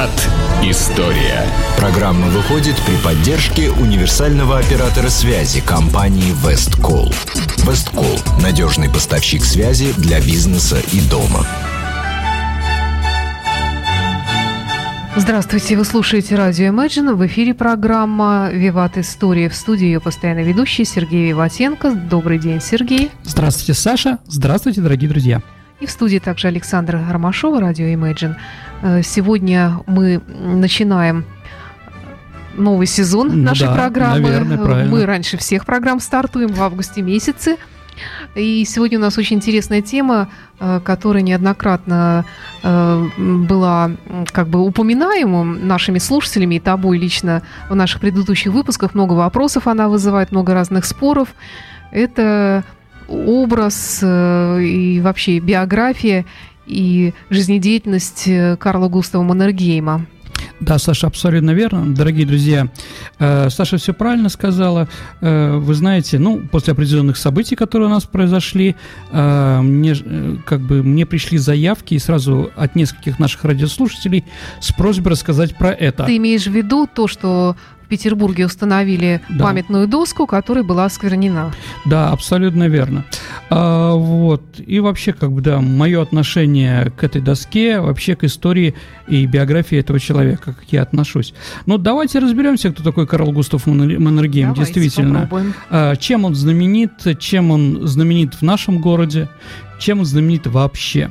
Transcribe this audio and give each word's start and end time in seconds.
Виват 0.00 0.30
История. 0.62 1.44
Программа 1.76 2.28
выходит 2.28 2.74
при 2.86 2.96
поддержке 3.04 3.70
универсального 3.70 4.58
оператора 4.58 5.08
связи 5.08 5.60
компании 5.60 6.32
Весткол. 6.46 7.12
Весткол– 7.58 8.18
надежный 8.42 8.88
поставщик 8.88 9.44
связи 9.44 9.92
для 9.98 10.18
бизнеса 10.20 10.78
и 10.92 11.00
дома. 11.10 11.44
Здравствуйте, 15.16 15.76
вы 15.76 15.84
слушаете 15.84 16.34
радио 16.34 16.68
Imagine. 16.68 17.14
В 17.14 17.26
эфире 17.26 17.52
программа 17.52 18.48
«Виват 18.50 18.96
История». 18.96 19.50
В 19.50 19.54
студии 19.54 19.84
ее 19.84 20.00
постоянно 20.00 20.40
ведущий 20.40 20.86
Сергей 20.86 21.28
Виватенко. 21.28 21.90
Добрый 21.90 22.38
день, 22.38 22.62
Сергей. 22.62 23.10
Здравствуйте, 23.24 23.74
Саша. 23.74 24.18
Здравствуйте, 24.26 24.80
дорогие 24.80 25.10
друзья. 25.10 25.42
И 25.80 25.86
в 25.86 25.90
студии 25.90 26.18
также 26.18 26.48
Александра 26.48 27.02
Ромашова, 27.10 27.60
радио 27.60 27.86
Imagine. 27.86 28.36
Э, 28.82 29.02
сегодня 29.02 29.80
мы 29.86 30.20
начинаем 30.28 31.24
новый 32.54 32.86
сезон 32.86 33.28
ну 33.28 33.42
нашей 33.44 33.68
да, 33.68 33.74
программы. 33.74 34.20
Наверное, 34.20 34.58
правильно. 34.58 34.90
Мы 34.90 35.06
раньше 35.06 35.36
всех 35.36 35.66
программ 35.66 36.00
стартуем 36.00 36.48
в 36.48 36.62
августе 36.62 37.02
месяце. 37.02 37.56
И 38.34 38.64
сегодня 38.64 38.98
у 38.98 39.02
нас 39.02 39.18
очень 39.18 39.36
интересная 39.36 39.82
тема, 39.82 40.30
э, 40.58 40.80
которая 40.82 41.22
неоднократно 41.22 42.24
э, 42.62 43.08
была 43.18 43.90
как 44.32 44.48
бы 44.48 44.60
упоминаема 44.60 45.44
нашими 45.44 45.98
слушателями 45.98 46.54
и 46.54 46.60
тобой 46.60 46.96
лично 46.96 47.42
в 47.68 47.74
наших 47.74 48.00
предыдущих 48.00 48.52
выпусках. 48.52 48.94
Много 48.94 49.12
вопросов 49.12 49.66
она 49.66 49.88
вызывает, 49.88 50.32
много 50.32 50.54
разных 50.54 50.86
споров. 50.86 51.34
Это 51.92 52.64
образ 53.08 54.00
и 54.04 55.00
вообще 55.02 55.40
биография 55.40 56.24
и 56.66 57.14
жизнедеятельность 57.30 58.24
э, 58.26 58.56
Карла 58.56 58.88
Густава 58.88 59.22
Маннергейма. 59.22 60.06
Да, 60.60 60.78
Саша, 60.78 61.06
абсолютно 61.06 61.52
верно. 61.52 61.94
Дорогие 61.94 62.26
друзья, 62.26 62.68
э, 63.18 63.48
Саша 63.50 63.78
все 63.78 63.92
правильно 63.94 64.28
сказала. 64.28 64.88
Э, 65.20 65.56
вы 65.56 65.74
знаете, 65.74 66.18
ну, 66.18 66.40
после 66.50 66.72
определенных 66.72 67.16
событий, 67.16 67.56
которые 67.56 67.88
у 67.88 67.90
нас 67.90 68.04
произошли, 68.04 68.76
мне, 69.10 69.94
как 70.44 70.60
бы, 70.60 70.82
мне 70.82 71.06
пришли 71.06 71.38
заявки 71.38 71.94
и 71.94 71.98
сразу 71.98 72.50
от 72.56 72.76
нескольких 72.76 73.18
наших 73.18 73.44
радиослушателей 73.44 74.24
с 74.60 74.72
просьбой 74.72 75.12
рассказать 75.12 75.56
про 75.56 75.70
это. 75.70 76.04
Ты 76.04 76.16
имеешь 76.18 76.46
в 76.46 76.52
виду 76.52 76.86
то, 76.86 77.08
что 77.08 77.56
Петербурге 77.90 78.46
установили 78.46 79.20
да. 79.28 79.44
памятную 79.44 79.86
доску, 79.86 80.26
которая 80.26 80.64
была 80.64 80.86
осквернена. 80.86 81.52
Да, 81.84 82.10
абсолютно 82.10 82.68
верно. 82.68 83.04
А, 83.50 83.94
вот. 83.94 84.42
И 84.58 84.80
вообще, 84.80 85.12
как 85.12 85.32
бы, 85.32 85.42
да, 85.42 85.60
мое 85.60 86.00
отношение 86.00 86.90
к 86.96 87.04
этой 87.04 87.20
доске, 87.20 87.80
вообще 87.80 88.16
к 88.16 88.24
истории 88.24 88.74
и 89.08 89.26
биографии 89.26 89.76
этого 89.76 90.00
человека, 90.00 90.54
как 90.54 90.64
я 90.70 90.82
отношусь. 90.82 91.34
Но 91.66 91.76
ну, 91.76 91.82
давайте 91.82 92.20
разберемся, 92.20 92.70
кто 92.70 92.82
такой 92.82 93.06
Карл 93.06 93.32
Густав 93.32 93.66
Маннергейм, 93.66 94.54
давайте 94.54 94.72
действительно. 94.72 95.22
Попробуем. 95.22 95.54
А, 95.68 95.96
чем 95.96 96.24
он 96.24 96.34
знаменит, 96.34 96.92
чем 97.18 97.50
он 97.50 97.86
знаменит 97.86 98.34
в 98.34 98.42
нашем 98.42 98.80
городе, 98.80 99.28
чем 99.80 100.00
он 100.00 100.04
знаменит 100.04 100.46
вообще. 100.46 101.10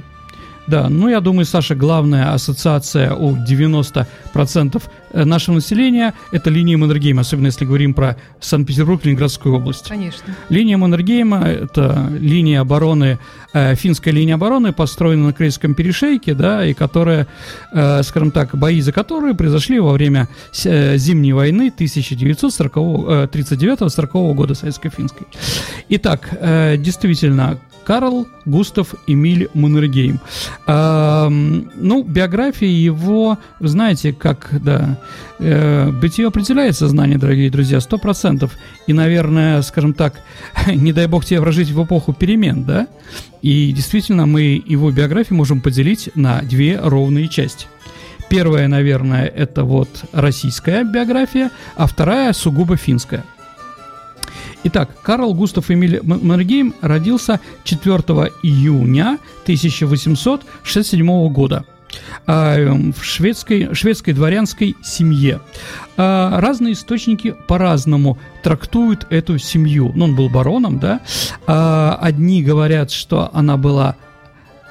Да, 0.69 0.87
ну 0.87 1.09
я 1.09 1.19
думаю, 1.19 1.45
Саша, 1.45 1.73
главная 1.73 2.31
ассоциация 2.31 3.13
у 3.13 3.35
90% 3.35 4.83
э, 5.11 5.23
нашего 5.23 5.55
населения– 5.55 6.13
это 6.31 6.51
линия 6.51 6.77
Маннергейма, 6.77 7.21
особенно 7.21 7.47
если 7.47 7.65
говорим 7.65 7.95
про 7.95 8.17
Санкт-Петербург, 8.39 9.03
Ленинградскую 9.03 9.55
область. 9.55 9.87
Конечно. 9.87 10.35
Линия 10.49 10.77
Маннергейма– 10.77 11.39
это 11.47 12.07
линия 12.19 12.61
обороны, 12.61 13.17
э, 13.53 13.73
финская 13.73 14.13
линия 14.13 14.35
обороны, 14.35 14.71
построена 14.71 15.25
на 15.27 15.33
Крейском 15.33 15.73
перешейке, 15.73 16.35
да, 16.35 16.63
и 16.63 16.75
которая, 16.75 17.25
э, 17.73 18.03
скажем 18.03 18.29
так, 18.29 18.55
бои 18.55 18.81
за 18.81 18.91
которую 18.91 19.35
произошли 19.35 19.79
во 19.79 19.93
время 19.93 20.27
э, 20.65 20.97
Зимней 20.97 21.31
войны 21.31 21.73
1939-1940 21.75 24.33
года 24.35 24.53
Советско-финской. 24.53 25.25
Итак, 25.89 26.29
э, 26.39 26.77
действительно, 26.77 27.57
Карл 27.89 28.27
Густав 28.45 28.93
Эмиль 29.07 29.49
Маннергейм. 29.55 30.19
А, 30.67 31.27
ну, 31.27 32.03
биография 32.03 32.69
его, 32.69 33.39
знаете, 33.59 34.13
как, 34.13 34.49
да, 34.63 34.99
э, 35.39 35.89
бытие 35.89 36.27
определяет 36.27 36.75
сознание, 36.75 37.17
дорогие 37.17 37.49
друзья, 37.49 37.79
сто 37.79 37.97
процентов. 37.97 38.51
И, 38.85 38.93
наверное, 38.93 39.63
скажем 39.63 39.95
так, 39.95 40.21
не 40.67 40.93
дай 40.93 41.07
бог 41.07 41.25
тебе 41.25 41.41
прожить 41.41 41.71
в 41.71 41.83
эпоху 41.83 42.13
перемен, 42.13 42.63
да? 42.63 42.85
И 43.41 43.71
действительно, 43.71 44.27
мы 44.27 44.61
его 44.63 44.91
биографию 44.91 45.37
можем 45.37 45.59
поделить 45.59 46.11
на 46.13 46.43
две 46.43 46.79
ровные 46.79 47.27
части. 47.27 47.65
Первая, 48.29 48.67
наверное, 48.67 49.25
это 49.25 49.63
вот 49.63 49.89
российская 50.11 50.83
биография, 50.83 51.49
а 51.75 51.87
вторая 51.87 52.33
сугубо 52.33 52.77
финская– 52.77 53.25
Итак, 54.63 54.89
Карл 55.01 55.33
Густав 55.33 55.71
Эмиль 55.71 56.01
Маннергейм 56.03 56.73
родился 56.81 57.39
4 57.63 57.95
июня 58.43 59.17
1867 59.43 61.29
года 61.29 61.65
а, 62.27 62.55
эм, 62.57 62.93
в 62.93 63.03
шведской, 63.03 63.73
шведской 63.73 64.13
дворянской 64.13 64.75
семье. 64.83 65.39
А, 65.97 66.39
разные 66.39 66.73
источники 66.73 67.35
по-разному 67.47 68.17
трактуют 68.43 69.07
эту 69.09 69.37
семью. 69.37 69.91
Ну, 69.95 70.05
он 70.05 70.15
был 70.15 70.29
бароном, 70.29 70.79
да. 70.79 70.99
А, 71.47 71.97
одни 72.01 72.43
говорят, 72.43 72.91
что 72.91 73.29
она 73.33 73.57
была 73.57 73.95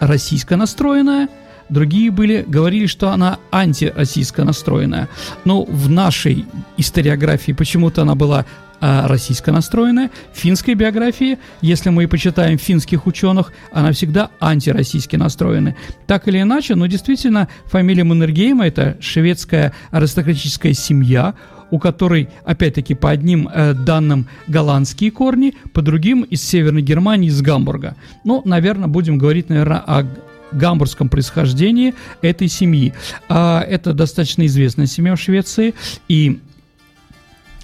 российско 0.01 0.57
настроенная, 0.57 1.29
другие 1.69 2.11
были, 2.11 2.45
говорили, 2.47 2.87
что 2.87 3.11
она 3.11 3.39
антироссийско 3.51 4.45
настроенная. 4.45 5.09
Но 5.45 5.65
в 5.65 5.91
нашей 5.91 6.47
историографии 6.77 7.53
почему-то 7.53 8.03
она 8.03 8.15
была 8.15 8.45
российско 8.81 9.53
настроенная. 9.53 10.11
В 10.33 10.39
финской 10.39 10.75
биографии, 10.75 11.39
если 11.61 11.91
мы 11.91 12.07
почитаем 12.09 12.59
финских 12.59 13.07
ученых, 13.07 13.53
она 13.73 13.93
всегда 13.93 14.31
антироссийски 14.41 15.17
настроена. 15.17 15.77
Так 16.07 16.29
или 16.29 16.41
иначе, 16.41 16.75
но 16.75 16.87
действительно 16.87 17.49
фамилия 17.67 18.05
Маннергейма– 18.05 18.67
это 18.69 18.97
шведская 19.01 19.73
аристократическая 19.91 20.73
семья, 20.73 21.35
у 21.71 21.79
которой, 21.79 22.29
опять-таки, 22.45 22.95
по 22.95 23.11
одним 23.11 23.49
э, 23.49 23.75
данным 23.75 24.27
голландские 24.47 25.11
корни, 25.11 25.55
по 25.73 25.83
другим 25.83 26.23
из 26.23 26.43
Северной 26.43 26.83
Германии, 26.83 27.29
из 27.29 27.43
Гамбурга. 27.43 27.97
Ну, 28.25 28.43
наверное, 28.45 28.89
будем 28.89 29.19
говорить, 29.19 29.49
наверное, 29.49 29.79
о 29.79 30.07
гамбургском 30.53 31.09
происхождении 31.09 31.95
этой 32.23 32.49
семьи. 32.49 32.95
А, 33.29 33.61
это 33.61 33.93
достаточно 33.93 34.47
известная 34.47 34.87
семья 34.87 35.15
в 35.15 35.21
Швеции, 35.21 35.75
и 36.09 36.41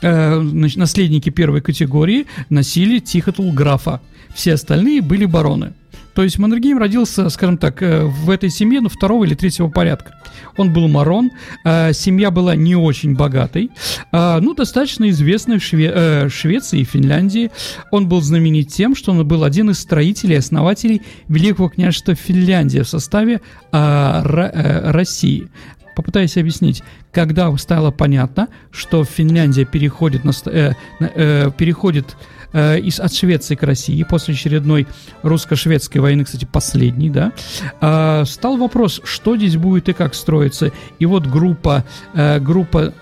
э, 0.03 0.41
наследники 0.41 1.31
первой 1.31 1.60
категории 1.60 2.27
носили 2.50 2.99
титул 2.99 3.53
графа. 3.53 4.00
Все 4.34 4.55
остальные 4.55 5.03
были 5.03 5.25
бароны. 5.25 5.72
То 6.15 6.22
есть 6.22 6.38
Маннергейм 6.38 6.78
родился, 6.78 7.28
скажем 7.28 7.59
так, 7.59 7.82
э, 7.82 8.05
в 8.05 8.31
этой 8.31 8.49
семье, 8.49 8.81
ну, 8.81 8.88
второго 8.88 9.25
или 9.25 9.34
третьего 9.34 9.69
порядка. 9.69 10.15
Он 10.56 10.72
был 10.72 10.87
марон, 10.88 11.32
э, 11.65 11.93
семья 11.93 12.31
была 12.31 12.55
не 12.55 12.77
очень 12.77 13.16
богатой, 13.16 13.71
э, 14.12 14.38
ну, 14.41 14.55
достаточно 14.55 15.10
известной 15.10 15.59
в 15.59 15.65
Шве 15.65 15.93
э, 15.93 16.28
Швеции 16.28 16.81
и 16.81 16.84
Финляндии. 16.84 17.50
Он 17.91 18.09
был 18.09 18.21
знаменит 18.22 18.69
тем, 18.69 18.94
что 18.94 19.11
он 19.11 19.26
был 19.26 19.43
один 19.43 19.71
из 19.71 19.81
строителей, 19.81 20.38
основателей 20.38 21.03
Великого 21.28 21.69
княжества 21.69 22.15
Финляндия 22.15 22.84
в 22.84 22.88
составе 22.88 23.41
э, 23.72 23.76
э, 23.76 24.91
России. 24.93 25.49
Попытаюсь 25.94 26.37
объяснить. 26.37 26.82
Когда 27.12 27.56
стало 27.56 27.91
понятно, 27.91 28.49
что 28.71 29.05
Финляндия 29.05 29.65
переходит, 29.65 30.25
на, 30.25 30.32
э, 30.47 30.72
э, 31.00 31.50
переходит 31.56 32.16
э, 32.53 32.78
из, 32.81 33.00
от 33.00 33.12
Швеции 33.12 33.55
к 33.55 33.62
России 33.62 34.03
после 34.03 34.34
очередной 34.34 34.87
русско-шведской 35.22 36.00
войны, 36.00 36.25
кстати, 36.25 36.47
последней, 36.50 37.10
да, 37.10 37.32
э, 37.81 38.25
стал 38.27 38.56
вопрос, 38.56 39.00
что 39.05 39.37
здесь 39.37 39.56
будет 39.56 39.88
и 39.88 39.93
как 39.93 40.14
строится. 40.14 40.73
И 40.99 41.06
вот 41.06 41.26
группа, 41.26 41.85
э, 42.14 42.41
группа 42.41 42.93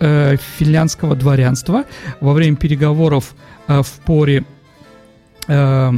э, 0.00 0.36
финляндского 0.58 1.14
дворянства 1.14 1.84
во 2.20 2.32
время 2.32 2.56
переговоров 2.56 3.34
э, 3.68 3.82
в 3.82 3.92
поре 4.04 4.44
э, 5.46 5.92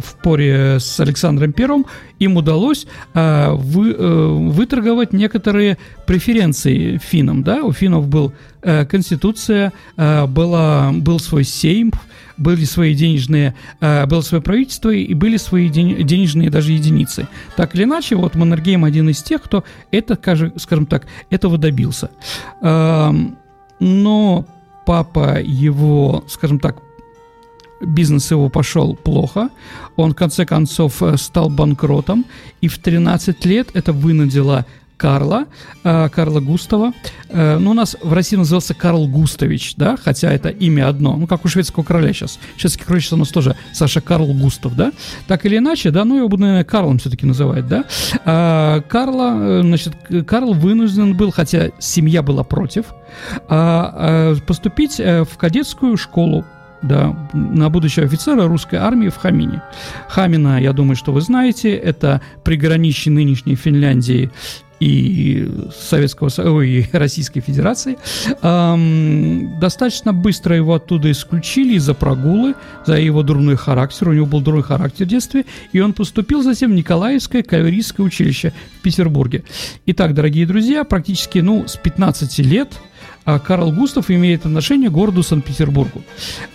в 0.00 0.14
поре 0.22 0.78
с 0.78 1.00
Александром 1.00 1.52
Первым 1.52 1.86
им 2.18 2.36
удалось 2.36 2.86
э, 3.14 3.50
вы, 3.52 3.92
э, 3.92 4.26
выторговать 4.50 5.12
некоторые 5.12 5.78
преференции 6.06 6.98
финнам. 6.98 7.42
Да? 7.42 7.62
У 7.62 7.72
финнов 7.72 8.08
был 8.08 8.32
э, 8.62 8.84
конституция, 8.86 9.72
э, 9.96 10.26
была, 10.26 10.92
был 10.92 11.18
свой 11.20 11.44
сейм, 11.44 11.92
были 12.36 12.64
свои 12.64 12.94
денежные, 12.94 13.54
э, 13.80 14.06
было 14.06 14.20
свое 14.20 14.42
правительство 14.42 14.90
и 14.90 15.14
были 15.14 15.36
свои 15.36 15.68
день, 15.68 16.06
денежные 16.06 16.50
даже 16.50 16.72
единицы. 16.72 17.28
Так 17.56 17.74
или 17.74 17.84
иначе, 17.84 18.16
вот 18.16 18.34
Маннергейм 18.34 18.84
один 18.84 19.08
из 19.08 19.22
тех, 19.22 19.42
кто 19.42 19.64
это, 19.90 20.18
скажем 20.56 20.86
так, 20.86 21.06
этого 21.30 21.58
добился. 21.58 22.10
Э, 22.62 23.12
но 23.80 24.46
папа 24.86 25.40
его, 25.40 26.24
скажем 26.28 26.58
так, 26.58 26.76
бизнес 27.80 28.30
его 28.30 28.48
пошел 28.48 28.94
плохо, 28.94 29.50
он 29.96 30.12
в 30.12 30.14
конце 30.14 30.44
концов 30.44 31.02
э, 31.02 31.16
стал 31.16 31.48
банкротом, 31.48 32.24
и 32.60 32.68
в 32.68 32.78
13 32.78 33.44
лет 33.44 33.68
это 33.74 33.92
вынудило 33.92 34.66
Карла, 34.96 35.46
э, 35.84 36.08
Карла 36.08 36.40
Густава. 36.40 36.92
Э, 37.28 37.58
ну, 37.58 37.70
у 37.70 37.74
нас 37.74 37.96
в 38.02 38.12
России 38.12 38.36
назывался 38.36 38.74
Карл 38.74 39.06
Густавич, 39.06 39.76
да, 39.76 39.96
хотя 39.96 40.32
это 40.32 40.48
имя 40.48 40.88
одно, 40.88 41.16
ну, 41.16 41.28
как 41.28 41.44
у 41.44 41.48
шведского 41.48 41.84
короля 41.84 42.12
сейчас. 42.12 42.40
Шведский 42.56 42.84
король 42.84 43.00
сейчас 43.00 43.12
у 43.12 43.16
нас 43.18 43.28
тоже 43.28 43.56
Саша 43.72 44.00
Карл 44.00 44.32
Густав, 44.34 44.74
да. 44.74 44.92
Так 45.28 45.46
или 45.46 45.58
иначе, 45.58 45.90
да, 45.90 46.04
ну, 46.04 46.18
его 46.18 46.36
наверное, 46.36 46.64
Карлом 46.64 46.98
все-таки 46.98 47.26
называть, 47.26 47.66
да. 47.68 47.84
Карла, 48.88 49.62
значит, 49.62 49.94
Карл 50.26 50.52
вынужден 50.52 51.16
был, 51.16 51.30
хотя 51.30 51.70
семья 51.78 52.22
была 52.22 52.42
против, 52.42 52.86
поступить 53.48 54.98
в 54.98 55.28
кадетскую 55.38 55.96
школу 55.96 56.44
да, 56.82 57.16
на 57.32 57.70
будущего 57.70 58.06
офицера 58.06 58.46
русской 58.46 58.76
армии 58.76 59.08
в 59.08 59.16
Хамине. 59.16 59.62
Хамина, 60.08 60.60
я 60.60 60.72
думаю, 60.72 60.96
что 60.96 61.12
вы 61.12 61.20
знаете, 61.20 61.74
это 61.74 62.20
приграничье 62.44 63.12
нынешней 63.12 63.56
Финляндии 63.56 64.30
и 64.80 65.50
Советского 65.76 66.30
ой, 66.50 66.68
и 66.68 66.96
Российской 66.96 67.40
Федерации. 67.40 67.98
Эм, 68.42 69.58
достаточно 69.58 70.12
быстро 70.12 70.54
его 70.54 70.74
оттуда 70.74 71.10
исключили 71.10 71.74
из-за 71.74 71.94
прогулы, 71.94 72.54
за 72.86 72.98
его 72.98 73.22
дурной 73.22 73.56
характер. 73.56 74.08
У 74.08 74.12
него 74.12 74.26
был 74.26 74.40
дурной 74.40 74.62
характер 74.62 75.06
в 75.06 75.08
детстве, 75.08 75.44
и 75.72 75.80
он 75.80 75.92
поступил 75.92 76.42
затем 76.42 76.70
в 76.70 76.74
Николаевское 76.74 77.42
кавалерийское 77.42 78.06
училище 78.06 78.52
в 78.78 78.82
Петербурге. 78.82 79.44
Итак, 79.86 80.14
дорогие 80.14 80.46
друзья, 80.46 80.84
практически 80.84 81.38
ну, 81.38 81.66
с 81.66 81.76
15 81.76 82.38
лет– 82.38 82.72
Карл 83.38 83.72
Густав 83.72 84.10
имеет 84.10 84.46
отношение 84.46 84.88
к 84.88 84.92
городу 84.92 85.22
Санкт-Петербургу. 85.22 86.02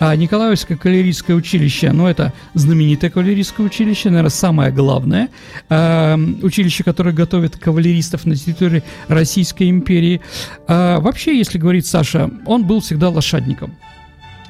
А 0.00 0.16
Николаевское 0.16 0.76
кавалерийское 0.76 1.36
училище, 1.36 1.92
ну, 1.92 2.08
это 2.08 2.32
знаменитое 2.54 3.10
кавалерийское 3.10 3.64
училище, 3.64 4.10
наверное, 4.10 4.30
самое 4.30 4.72
главное 4.72 5.28
э, 5.68 6.16
училище, 6.42 6.82
которое 6.82 7.12
готовит 7.12 7.56
кавалеристов 7.56 8.26
на 8.26 8.34
территории 8.34 8.82
Российской 9.06 9.70
империи. 9.70 10.20
А 10.66 10.98
вообще, 10.98 11.38
если 11.38 11.58
говорить 11.58 11.86
Саша, 11.86 12.30
он 12.46 12.64
был 12.66 12.80
всегда 12.80 13.08
лошадником. 13.08 13.76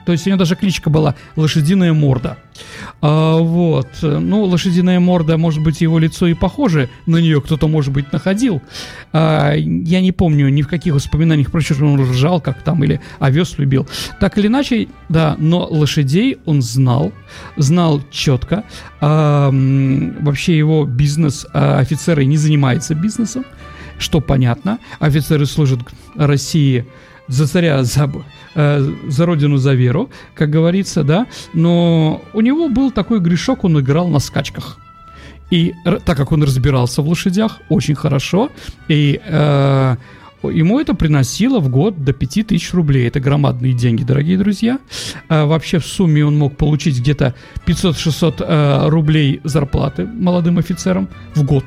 То 0.05 0.13
есть 0.13 0.27
у 0.27 0.31
него 0.31 0.39
даже 0.39 0.57
кличка 0.57 0.91
была 0.91 1.15
«Лошадиная 1.37 1.93
морда». 1.93 2.39
А, 3.01 3.39
вот. 3.39 3.89
Ну, 4.03 4.45
лошадиная 4.45 5.01
морда, 5.01 5.37
может 5.39 5.63
быть, 5.63 5.81
его 5.81 5.99
лицо 5.99 6.27
и 6.27 6.35
похоже 6.35 6.89
на 7.07 7.19
нее 7.19 7.41
кто-то, 7.41 7.69
может 7.69 7.93
быть, 7.93 8.13
находил. 8.13 8.63
А, 9.13 9.53
я 9.55 10.01
не 10.01 10.13
помню 10.13 10.49
ни 10.49 10.63
в 10.63 10.69
каких 10.69 10.95
воспоминаниях 10.95 11.51
про 11.51 11.61
что 11.61 11.85
он 11.85 12.01
ржал, 12.01 12.41
как 12.41 12.63
там, 12.63 12.85
или 12.85 13.01
овес 13.19 13.59
любил. 13.59 13.89
Так 14.21 14.39
или 14.39 14.47
иначе, 14.47 14.89
да, 15.09 15.37
но 15.39 15.67
лошадей 15.67 16.39
он 16.45 16.63
знал, 16.63 17.13
знал 17.57 18.03
четко. 18.11 18.65
А, 19.01 19.51
вообще 20.21 20.57
его 20.57 20.85
бизнес, 20.85 21.47
а, 21.53 21.79
офицеры 21.79 22.25
не 22.25 22.37
занимаются 22.37 22.95
бизнесом, 22.95 23.45
что 23.99 24.21
понятно. 24.21 24.79
Офицеры 24.99 25.47
служат 25.47 25.81
России 26.17 26.87
за 27.29 27.47
царя, 27.47 27.85
за, 27.85 28.11
э, 28.55 28.93
за 29.09 29.27
родину, 29.27 29.57
за 29.57 29.75
веру, 29.75 30.11
как 30.35 30.51
говорится, 30.51 31.03
да, 31.03 31.27
но 31.53 32.23
у 32.33 32.41
него 32.41 32.69
был 32.69 32.91
такой 32.91 33.21
грешок, 33.21 33.65
он 33.65 33.81
играл 33.81 34.09
на 34.09 34.19
скачках. 34.19 34.79
И 35.51 35.75
так 36.05 36.17
как 36.17 36.33
он 36.33 36.43
разбирался 36.43 37.03
в 37.03 37.09
лошадях 37.09 37.61
очень 37.69 37.95
хорошо, 37.95 38.51
и 38.89 39.21
э, 39.25 39.97
ему 40.43 40.81
это 40.81 40.95
приносило 40.95 41.61
в 41.61 41.69
год 41.69 42.03
до 42.03 42.13
5000 42.13 42.75
рублей. 42.75 43.07
Это 43.07 43.21
громадные 43.21 43.73
деньги, 43.73 44.03
дорогие 44.03 44.39
друзья. 44.39 44.79
А 45.29 45.45
вообще 45.47 45.79
в 45.79 45.87
сумме 45.87 46.25
он 46.25 46.37
мог 46.37 46.57
получить 46.57 46.99
где-то 46.99 47.35
500-600 47.67 48.35
э, 48.41 48.89
рублей 48.89 49.41
зарплаты 49.45 50.07
молодым 50.07 50.59
офицерам 50.59 51.09
в 51.35 51.45
год. 51.45 51.65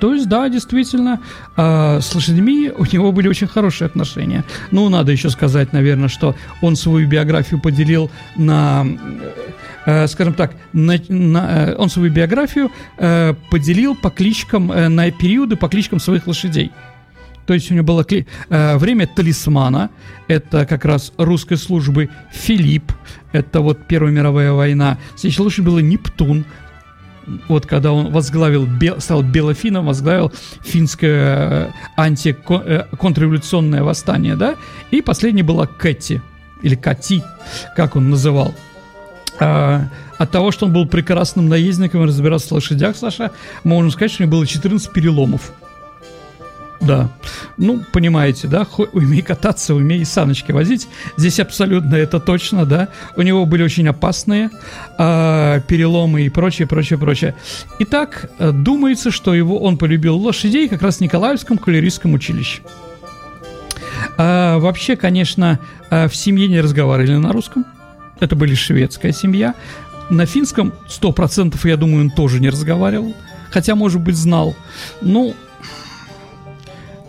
То 0.00 0.14
есть, 0.14 0.28
да, 0.28 0.48
действительно, 0.48 1.20
э, 1.56 2.00
с 2.00 2.14
лошадьми 2.14 2.72
у 2.76 2.84
него 2.84 3.12
были 3.12 3.28
очень 3.28 3.46
хорошие 3.46 3.86
отношения. 3.86 4.44
Ну, 4.70 4.88
надо 4.88 5.12
еще 5.12 5.28
сказать, 5.28 5.72
наверное, 5.72 6.08
что 6.08 6.34
он 6.62 6.74
свою 6.74 7.06
биографию 7.06 7.60
поделил 7.60 8.10
на, 8.36 8.86
э, 9.84 10.06
скажем 10.06 10.32
так, 10.34 10.54
на, 10.72 10.98
на, 11.08 11.68
э, 11.68 11.74
он 11.76 11.90
свою 11.90 12.10
биографию 12.10 12.72
э, 12.96 13.34
поделил 13.50 13.94
по 13.94 14.08
кличкам, 14.10 14.72
э, 14.72 14.88
на 14.88 15.10
периоды 15.10 15.56
по 15.56 15.68
кличкам 15.68 16.00
своих 16.00 16.26
лошадей. 16.26 16.72
То 17.46 17.54
есть 17.54 17.70
у 17.70 17.74
него 17.74 17.84
было 17.84 18.04
кли... 18.04 18.26
э, 18.48 18.78
время 18.78 19.06
талисмана, 19.06 19.90
это 20.28 20.64
как 20.64 20.84
раз 20.84 21.12
русской 21.18 21.56
службы 21.56 22.08
Филипп, 22.32 22.92
это 23.32 23.60
вот 23.60 23.86
Первая 23.86 24.12
мировая 24.12 24.52
война. 24.52 24.98
Следующей 25.16 25.42
лошадь 25.42 25.64
было 25.64 25.80
Нептун, 25.80 26.44
вот 27.48 27.66
когда 27.66 27.92
он 27.92 28.12
возглавил, 28.12 28.68
стал 28.98 29.22
Белофином, 29.22 29.86
возглавил 29.86 30.32
финское 30.62 31.68
э, 31.68 31.70
антиконтрреволюционное 31.96 33.80
э, 33.80 33.82
восстание, 33.82 34.36
да, 34.36 34.56
и 34.90 35.02
последней 35.02 35.42
была 35.42 35.66
Кэти, 35.66 36.22
или 36.62 36.74
Кати, 36.74 37.22
как 37.76 37.96
он 37.96 38.10
называл. 38.10 38.54
А, 39.38 39.88
от 40.18 40.30
того, 40.30 40.50
что 40.50 40.66
он 40.66 40.72
был 40.72 40.86
прекрасным 40.86 41.48
наездником 41.48 42.02
и 42.02 42.06
разбирался 42.06 42.48
в 42.48 42.52
лошадях, 42.52 42.96
Саша, 42.96 43.30
можно 43.64 43.90
сказать, 43.90 44.12
что 44.12 44.22
у 44.22 44.26
него 44.26 44.38
было 44.38 44.46
14 44.46 44.92
переломов. 44.92 45.52
Да. 46.80 47.10
Ну, 47.58 47.82
понимаете, 47.92 48.48
да, 48.48 48.66
умей 48.92 49.20
кататься, 49.20 49.74
умей 49.74 50.04
саночки 50.04 50.52
возить. 50.52 50.88
Здесь 51.16 51.38
абсолютно 51.38 51.94
это 51.94 52.20
точно, 52.20 52.64
да. 52.64 52.88
У 53.16 53.22
него 53.22 53.44
были 53.44 53.62
очень 53.62 53.86
опасные 53.86 54.50
э, 54.98 55.60
переломы 55.66 56.22
и 56.22 56.30
прочее, 56.30 56.66
прочее, 56.66 56.98
прочее. 56.98 57.34
Итак, 57.80 58.30
э, 58.38 58.50
думается, 58.52 59.10
что 59.10 59.34
его 59.34 59.58
он 59.60 59.76
полюбил 59.76 60.16
лошадей 60.16 60.68
как 60.68 60.80
раз 60.80 60.96
в 60.96 61.00
Николаевском 61.00 61.58
кавалерийском 61.58 62.14
училище. 62.14 62.62
А, 64.16 64.58
вообще, 64.58 64.96
конечно, 64.96 65.58
э, 65.90 66.08
в 66.08 66.16
семье 66.16 66.48
не 66.48 66.60
разговаривали 66.62 67.16
на 67.16 67.32
русском. 67.32 67.66
Это 68.20 68.36
были 68.36 68.54
шведская 68.54 69.12
семья. 69.12 69.54
На 70.08 70.24
финском 70.24 70.72
100% 70.88 71.56
я 71.68 71.76
думаю, 71.76 72.04
он 72.04 72.10
тоже 72.10 72.40
не 72.40 72.48
разговаривал. 72.48 73.14
Хотя, 73.50 73.74
может 73.74 74.00
быть, 74.00 74.16
знал. 74.16 74.56
Ну, 75.02 75.34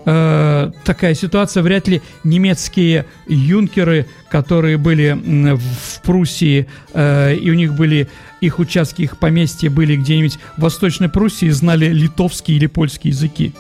э, 0.06 0.71
такая 0.83 1.13
ситуация, 1.13 1.63
вряд 1.63 1.88
ли 1.88 2.01
немецкие 2.24 3.06
юнкеры, 3.27 4.07
которые 4.30 4.77
были 4.77 5.18
в 5.56 6.01
Пруссии, 6.01 6.68
э, 6.94 7.36
и 7.36 7.50
у 7.51 7.53
них 7.53 7.74
были 7.74 8.07
их 8.42 8.59
участки, 8.59 9.03
их 9.03 9.18
поместья 9.18 9.69
были 9.69 9.95
где-нибудь 9.95 10.39
в 10.57 10.62
Восточной 10.62 11.09
Пруссии, 11.09 11.50
знали 11.50 11.88
литовский 11.88 12.56
или 12.56 12.68
польский 12.68 13.12
языки. 13.12 13.53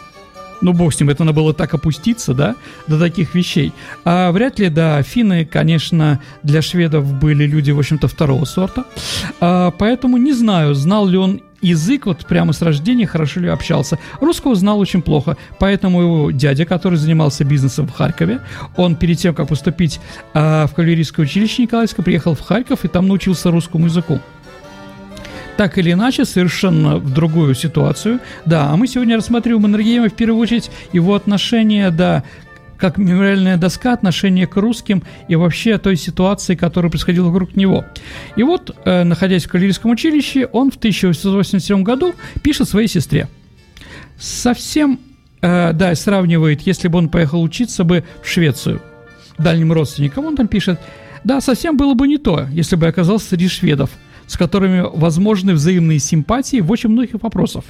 Ну, 0.61 0.73
бог 0.73 0.93
с 0.93 0.99
ним, 0.99 1.09
это 1.09 1.23
надо 1.23 1.35
было 1.35 1.53
так 1.53 1.73
опуститься, 1.73 2.33
да, 2.33 2.55
до 2.87 2.99
таких 2.99 3.33
вещей. 3.33 3.73
А 4.05 4.31
вряд 4.31 4.59
ли, 4.59 4.69
да, 4.69 5.01
финны, 5.01 5.43
конечно, 5.43 6.21
для 6.43 6.61
шведов 6.61 7.11
были 7.13 7.45
люди, 7.45 7.71
в 7.71 7.79
общем-то, 7.79 8.07
второго 8.07 8.45
сорта. 8.45 8.85
А, 9.39 9.71
поэтому 9.71 10.17
не 10.17 10.33
знаю, 10.33 10.75
знал 10.75 11.07
ли 11.07 11.17
он 11.17 11.41
язык 11.61 12.05
вот 12.05 12.25
прямо 12.25 12.53
с 12.53 12.61
рождения 12.61 13.05
хорошо 13.05 13.39
ли 13.39 13.49
общался. 13.49 13.99
Русского 14.19 14.55
знал 14.55 14.79
очень 14.79 15.01
плохо, 15.01 15.37
поэтому 15.59 16.01
его 16.01 16.31
дядя, 16.31 16.65
который 16.65 16.95
занимался 16.95 17.43
бизнесом 17.43 17.87
в 17.87 17.91
Харькове, 17.91 18.39
он 18.77 18.95
перед 18.95 19.17
тем, 19.19 19.33
как 19.33 19.47
поступить 19.47 19.99
э, 20.33 20.65
в 20.65 20.73
кавалерийское 20.75 21.25
училище 21.25 21.63
Николаевское, 21.63 22.03
приехал 22.03 22.35
в 22.35 22.41
Харьков 22.41 22.85
и 22.85 22.87
там 22.87 23.07
научился 23.07 23.51
русскому 23.51 23.85
языку 23.85 24.19
так 25.57 25.77
или 25.77 25.91
иначе, 25.91 26.25
совершенно 26.25 26.97
в 26.97 27.13
другую 27.13 27.53
ситуацию. 27.53 28.19
Да, 28.45 28.71
а 28.71 28.77
мы 28.77 28.87
сегодня 28.87 29.15
рассматриваем 29.15 29.61
Маннергейма 29.61 30.09
в 30.09 30.13
первую 30.13 30.41
очередь 30.41 30.71
его 30.91 31.13
отношение, 31.13 31.91
да, 31.91 32.23
как 32.81 32.97
мемориальная 32.97 33.57
доска 33.57 33.93
отношение 33.93 34.47
к 34.47 34.57
русским 34.57 35.03
и 35.27 35.35
вообще 35.35 35.77
той 35.77 35.95
ситуации, 35.95 36.55
которая 36.55 36.89
происходила 36.89 37.29
вокруг 37.29 37.55
него. 37.55 37.85
И 38.35 38.41
вот, 38.41 38.75
э, 38.85 39.03
находясь 39.03 39.45
в 39.45 39.49
кавалерийском 39.49 39.91
училище, 39.91 40.47
он 40.51 40.71
в 40.71 40.77
1887 40.77 41.83
году 41.83 42.15
пишет 42.41 42.67
своей 42.67 42.87
сестре. 42.87 43.27
Совсем, 44.17 44.99
э, 45.41 45.73
да, 45.73 45.93
сравнивает, 45.93 46.61
если 46.61 46.87
бы 46.87 46.97
он 46.97 47.09
поехал 47.09 47.43
учиться 47.43 47.83
бы 47.83 48.03
в 48.23 48.27
Швецию, 48.27 48.81
дальним 49.37 49.71
родственникам, 49.71 50.25
он 50.25 50.35
там 50.35 50.47
пишет, 50.47 50.79
да, 51.23 51.39
совсем 51.39 51.77
было 51.77 51.93
бы 51.93 52.07
не 52.07 52.17
то, 52.17 52.47
если 52.51 52.75
бы 52.75 52.87
оказался 52.87 53.29
среди 53.29 53.47
шведов, 53.47 53.91
с 54.25 54.37
которыми 54.37 54.83
возможны 54.91 55.53
взаимные 55.53 55.99
симпатии 55.99 56.61
в 56.61 56.71
очень 56.71 56.89
многих 56.89 57.21
вопросах. 57.21 57.63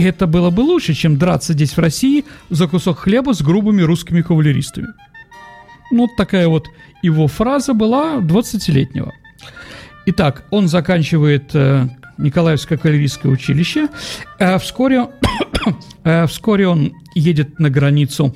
Это 0.00 0.26
было 0.26 0.50
бы 0.50 0.62
лучше, 0.62 0.94
чем 0.94 1.18
драться 1.18 1.52
здесь 1.52 1.76
в 1.76 1.78
России 1.78 2.24
за 2.48 2.66
кусок 2.66 3.00
хлеба 3.00 3.34
с 3.34 3.42
грубыми 3.42 3.82
русскими 3.82 4.22
кавалеристами. 4.22 4.88
Ну, 5.90 6.02
вот 6.02 6.16
такая 6.16 6.48
вот 6.48 6.68
его 7.02 7.26
фраза 7.26 7.74
была 7.74 8.16
20-летнего. 8.16 9.12
Итак, 10.06 10.44
он 10.50 10.68
заканчивает 10.68 11.50
э, 11.54 11.86
Николаевское 12.16 12.78
кавалерийское 12.78 13.30
училище. 13.30 13.88
Э, 14.38 14.58
вскоре, 14.58 15.08
э, 16.04 16.26
вскоре 16.26 16.66
он 16.66 16.92
едет 17.14 17.58
на 17.58 17.68
границу 17.68 18.34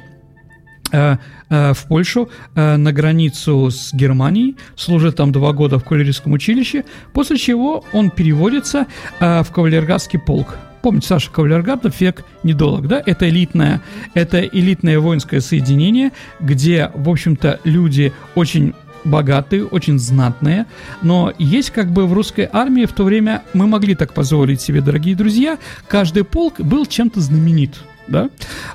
э, 0.93 1.17
э, 1.49 1.73
в 1.73 1.87
Польшу, 1.89 2.29
э, 2.55 2.77
на 2.77 2.93
границу 2.93 3.71
с 3.71 3.95
Германией, 3.95 4.57
служит 4.77 5.17
там 5.17 5.33
два 5.33 5.53
года 5.53 5.79
в 5.79 5.85
кавалерийском 5.85 6.33
училище, 6.33 6.85
после 7.15 7.39
чего 7.39 7.85
он 7.95 8.11
переводится 8.11 8.87
в 9.19 9.47
кавалергардский 9.51 10.19
полк 10.19 10.59
помните, 10.85 11.09
Саша 11.09 11.31
Кавалергардов 11.31 11.99
век 11.99 12.27
недолг, 12.43 12.87
да? 12.89 13.03
Это 13.07 13.27
элитное, 13.31 13.81
это 14.13 14.43
элитное 14.43 15.01
воинское 15.01 15.41
соединение, 15.41 16.13
где, 16.41 16.91
в 16.95 17.09
общем-то, 17.09 17.59
люди 17.65 18.13
очень 18.35 18.75
богатые, 19.03 19.65
очень 19.65 19.99
знатные, 19.99 20.67
но 21.01 21.33
есть 21.39 21.71
как 21.71 21.91
бы 21.91 22.07
в 22.07 22.13
русской 22.13 22.47
армии 22.53 22.85
в 22.85 22.93
то 22.93 23.05
время 23.05 23.45
мы 23.55 23.67
могли 23.67 23.95
так 23.95 24.13
позволить 24.13 24.61
себе, 24.61 24.83
дорогие 24.83 25.17
друзья, 25.17 25.59
каждый 25.89 26.23
полк 26.23 26.61
был 26.61 26.85
чем-то 26.85 27.23
знаменит, 27.23 27.81
да? 28.07 28.29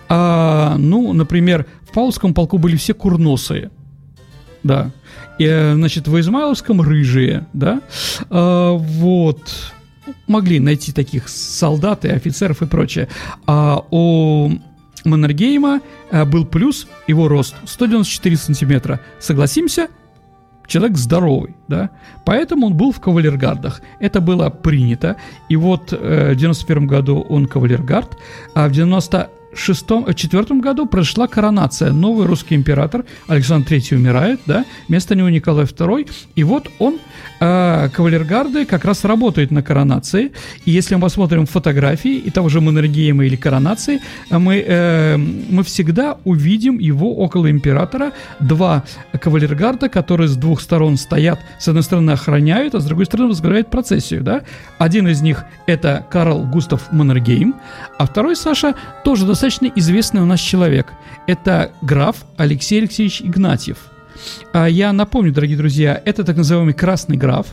А, 0.08 0.78
ну, 0.80 1.14
например, 1.14 1.68
в 1.88 1.94
Павловском 1.94 2.34
полку 2.34 2.58
были 2.58 2.76
все 2.76 2.96
курносые, 2.96 3.70
да, 4.64 4.90
и, 5.38 5.46
э, 5.46 5.76
значит, 5.76 6.08
в 6.08 6.20
Измайловском 6.20 6.82
рыжие, 6.82 7.46
да, 7.54 7.82
а, 8.32 8.74
вот, 8.74 9.42
могли 10.28 10.60
найти 10.60 10.92
таких 10.92 11.30
солдат 11.30 12.06
и 12.06 12.10
офицеров 12.10 12.62
и 12.62 12.66
прочее, 12.66 13.08
а 13.46 13.84
у 13.92 14.52
Маннергейма 15.06 15.82
э, 16.12 16.26
был 16.26 16.46
плюс 16.46 16.88
его 17.08 17.28
рост 17.28 17.56
194 17.66 18.38
сантиметра. 18.38 19.00
Согласимся, 19.20 19.88
человек 20.68 20.98
здоровый, 20.98 21.56
да, 21.68 21.90
поэтому 22.26 22.68
он 22.68 22.76
был 22.76 22.92
в 22.92 23.00
кавалергардах. 23.00 23.82
Это 24.00 24.22
было 24.22 24.50
принято, 24.50 25.18
и 25.50 25.56
вот 25.56 25.92
э, 25.92 26.34
в 26.34 26.36
91 26.36 26.88
году 26.88 27.20
он 27.22 27.48
кавалергард, 27.48 28.18
а 28.54 28.68
в 28.68 28.72
90 28.72 29.30
шестом, 29.54 30.14
четвертом 30.14 30.62
году 30.62 30.86
прошла 30.86 31.28
коронация. 31.28 31.92
Новый 31.92 32.28
русский 32.28 32.56
император 32.56 33.06
Александр 33.28 33.74
III 33.74 33.96
умирает, 33.96 34.40
да, 34.46 34.66
вместо 34.88 35.16
него 35.16 35.30
Николай 35.30 35.66
II. 35.66 36.10
И 36.36 36.44
вот 36.44 36.70
он, 36.80 37.00
э, 37.40 37.90
кавалергарды, 37.94 38.66
как 38.66 38.86
раз 38.86 39.06
работает 39.06 39.52
на 39.52 39.64
коронации. 39.64 40.32
И 40.66 40.72
если 40.72 40.96
мы 40.96 41.02
посмотрим 41.02 41.46
фотографии 41.46 42.16
и 42.18 42.30
того 42.30 42.50
же 42.50 42.62
Маннергейма 42.62 43.26
или 43.26 43.36
коронации, 43.36 44.02
мы, 44.30 44.64
э, 44.66 45.18
мы 45.18 45.64
всегда 45.64 46.18
увидим 46.26 46.78
его 46.78 47.16
около 47.18 47.50
императора. 47.50 48.12
Два 48.40 48.84
кавалергарда, 49.20 49.90
которые 49.90 50.28
с 50.28 50.36
двух 50.36 50.62
сторон 50.62 50.98
стоят, 50.98 51.40
с 51.60 51.68
одной 51.68 51.84
стороны 51.84 52.12
охраняют, 52.12 52.76
а 52.76 52.80
с 52.80 52.86
другой 52.86 53.06
стороны 53.06 53.30
возглавляют 53.30 53.70
процессию, 53.70 54.22
да. 54.22 54.42
Один 54.78 55.08
из 55.08 55.22
них 55.22 55.46
это 55.66 56.06
Карл 56.10 56.44
Густав 56.44 56.92
Маннергейм, 56.92 57.56
а 57.98 58.06
второй, 58.06 58.36
Саша, 58.36 58.76
тоже 59.04 59.26
достаточно 59.26 59.39
достаточно 59.40 59.72
известный 59.80 60.22
у 60.22 60.26
нас 60.26 60.42
человек. 60.42 60.92
Это 61.26 61.72
граф 61.82 62.26
Алексей 62.36 62.80
Алексеевич 62.80 63.22
Игнатьев– 63.22 63.78
я 64.54 64.94
напомню, 64.94 65.32
дорогие 65.32 65.58
друзья, 65.58 66.02
это 66.06 66.24
так 66.24 66.38
называемый 66.38 66.74
красный 66.74 67.18
граф. 67.18 67.48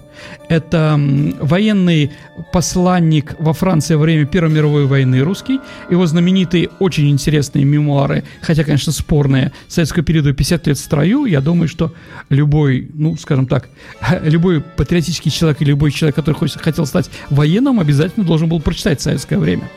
Это 0.49 0.99
военный 1.41 2.13
посланник 2.53 3.37
во 3.39 3.53
Франции 3.53 3.95
во 3.95 4.03
время 4.03 4.27
Первой 4.27 4.53
мировой 4.53 4.87
войны 4.87 5.21
русский. 5.21 5.61
Его 5.91 6.07
знаменитые, 6.07 6.71
очень 6.79 7.09
интересные 7.11 7.65
мемуары, 7.65 8.25
хотя, 8.41 8.65
конечно, 8.65 8.93
спорные, 8.93 9.53
советского 9.69 10.05
периода 10.05 10.33
50 10.33 10.67
лет 10.67 10.79
в 10.79 10.81
строю. 10.81 11.25
Я 11.27 11.41
думаю, 11.41 11.69
что 11.69 11.93
любой, 12.29 12.91
ну, 12.95 13.17
скажем 13.17 13.47
так, 13.47 13.69
любой 14.23 14.61
патриотический 14.61 15.31
человек 15.31 15.61
или 15.61 15.71
любой 15.71 15.91
человек, 15.91 16.17
который 16.17 16.37
хотел 16.57 16.87
стать 16.87 17.11
военным, 17.31 17.81
обязательно 17.81 18.25
должен 18.25 18.49
был 18.49 18.61
прочитать 18.61 19.01
советское 19.01 19.39
время. 19.39 19.69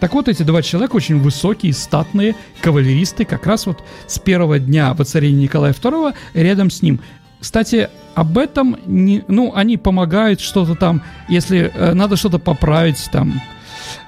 Так 0.00 0.14
вот, 0.14 0.28
эти 0.28 0.42
два 0.42 0.62
человека 0.62 0.96
очень 0.96 1.18
высокие, 1.18 1.72
статные 1.72 2.34
кавалеристы, 2.60 3.24
как 3.24 3.46
раз 3.46 3.66
вот 3.66 3.82
с 4.06 4.18
первого 4.18 4.58
дня 4.58 4.92
воцарения 4.94 5.42
Николая 5.42 5.72
II 5.72 6.14
рядом 6.34 6.70
с 6.70 6.82
ним. 6.82 7.00
Кстати, 7.40 7.88
об 8.14 8.38
этом, 8.38 8.78
не, 8.86 9.22
ну, 9.28 9.52
они 9.54 9.76
помогают 9.76 10.40
что-то 10.40 10.74
там, 10.74 11.02
если 11.28 11.70
э, 11.74 11.92
надо 11.92 12.16
что-то 12.16 12.38
поправить 12.38 13.08
там, 13.12 13.40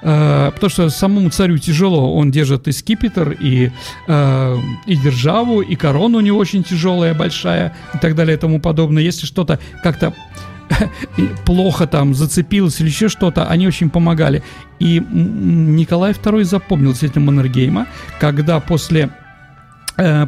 э, 0.01 0.51
потому 0.53 0.69
что 0.69 0.89
самому 0.89 1.29
царю 1.29 1.57
тяжело, 1.57 2.15
он 2.15 2.31
держит 2.31 2.67
и 2.67 2.71
скипетр, 2.71 3.31
и, 3.39 3.71
э, 4.07 4.57
и 4.87 4.95
державу, 4.95 5.61
и 5.61 5.75
корону 5.75 6.19
него 6.19 6.39
очень 6.39 6.63
тяжелая, 6.63 7.13
большая, 7.13 7.75
и 7.93 7.99
так 7.99 8.15
далее, 8.15 8.37
и 8.37 8.39
тому 8.39 8.59
подобное. 8.59 9.03
Если 9.03 9.27
что-то 9.27 9.59
как-то 9.83 10.13
плохо 11.45 11.85
там 11.85 12.13
зацепилось 12.13 12.79
или 12.79 12.87
еще 12.87 13.07
что-то, 13.07 13.45
они 13.45 13.67
очень 13.67 13.89
помогали. 13.89 14.41
И 14.79 14.99
Николай 14.99 16.13
II 16.13 16.43
запомнил 16.43 16.95
с 16.95 17.03
этим 17.03 17.25
Маннергейма, 17.25 17.87
когда 18.19 18.59
после 18.59 19.11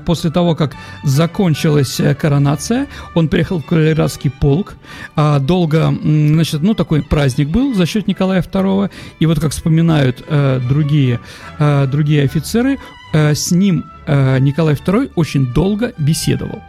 после 0.05 0.31
того, 0.31 0.55
как 0.55 0.75
закончилась 1.03 1.99
э, 1.99 2.15
коронация, 2.15 2.87
он 3.13 3.27
приехал 3.27 3.59
в 3.59 3.65
Кавалерийский 3.65 4.31
полк. 4.31 4.75
А 5.15 5.39
долго, 5.39 5.93
значит, 6.01 6.61
ну, 6.61 6.73
такой 6.73 7.03
праздник 7.03 7.49
был 7.49 7.73
за 7.75 7.85
счет 7.85 8.07
Николая 8.07 8.41
II. 8.41 8.89
И 9.19 9.25
вот, 9.25 9.39
как 9.39 9.51
вспоминают 9.51 10.23
э, 10.27 10.59
другие, 10.67 11.19
э, 11.59 11.87
другие 11.87 12.23
офицеры, 12.23 12.79
э, 13.13 13.35
с 13.35 13.51
ним 13.51 13.85
э, 14.07 14.39
Николай 14.39 14.75
II 14.75 15.11
очень 15.15 15.53
долго 15.53 15.93
беседовал. 15.97 16.61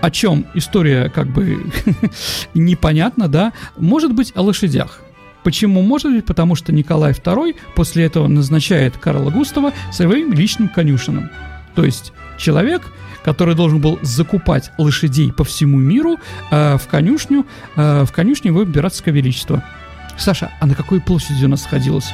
О 0.00 0.10
чем 0.10 0.46
история 0.54 1.10
как 1.10 1.28
бы 1.28 1.66
непонятна, 2.54 3.28
да? 3.28 3.52
Может 3.76 4.12
быть, 4.12 4.32
о 4.34 4.42
лошадях. 4.42 5.00
Почему 5.44 5.82
может 5.82 6.10
быть? 6.10 6.24
Потому 6.24 6.54
что 6.54 6.72
Николай 6.72 7.12
II 7.12 7.54
после 7.74 8.04
этого 8.06 8.26
назначает 8.28 8.96
Карла 8.96 9.30
Густава 9.30 9.72
своим 9.92 10.32
личным 10.32 10.68
конюшином. 10.68 11.30
То 11.74 11.84
есть 11.84 12.12
человек, 12.38 12.82
который 13.24 13.54
должен 13.54 13.80
был 13.80 13.98
закупать 14.02 14.70
лошадей 14.78 15.32
по 15.32 15.44
всему 15.44 15.78
миру 15.78 16.18
э, 16.50 16.76
в 16.76 16.86
конюшню, 16.88 17.46
э, 17.76 18.04
в 18.04 18.12
конюшне 18.12 18.48
его 18.48 18.62
императорское 18.62 19.14
величество. 19.14 19.64
Саша, 20.16 20.50
а 20.60 20.66
на 20.66 20.74
какой 20.74 21.00
площади 21.00 21.44
у 21.44 21.48
нас 21.48 21.62
сходилось 21.62 22.12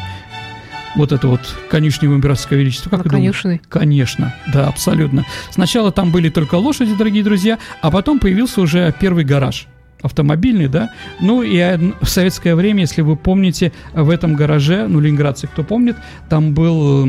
вот 0.97 1.13
это 1.13 1.29
вот 1.29 1.41
конюшня 1.69 2.07
его 2.07 2.17
императорского 2.17 2.59
величества? 2.59 2.91
Как 2.91 3.05
на 3.05 3.11
конюшной? 3.11 3.61
Конечно, 3.69 4.35
да, 4.53 4.69
абсолютно. 4.69 5.27
Сначала 5.51 5.93
там 5.93 6.11
были 6.11 6.31
только 6.31 6.55
лошади, 6.55 6.95
дорогие 6.95 7.25
друзья, 7.25 7.59
а 7.83 7.91
потом 7.91 8.19
появился 8.19 8.61
уже 8.61 8.95
первый 8.99 9.25
гараж 9.25 9.67
автомобильный, 10.03 10.69
да. 10.69 10.91
Ну 11.21 11.43
и 11.43 11.59
в 12.01 12.09
советское 12.09 12.55
время, 12.55 12.81
если 12.81 13.03
вы 13.03 13.17
помните, 13.17 13.73
в 13.93 14.09
этом 14.09 14.35
гараже, 14.35 14.87
ну, 14.89 14.99
ленинградцы, 14.99 15.47
кто 15.47 15.63
помнит, 15.63 15.97
там 16.29 16.55
был 16.55 17.07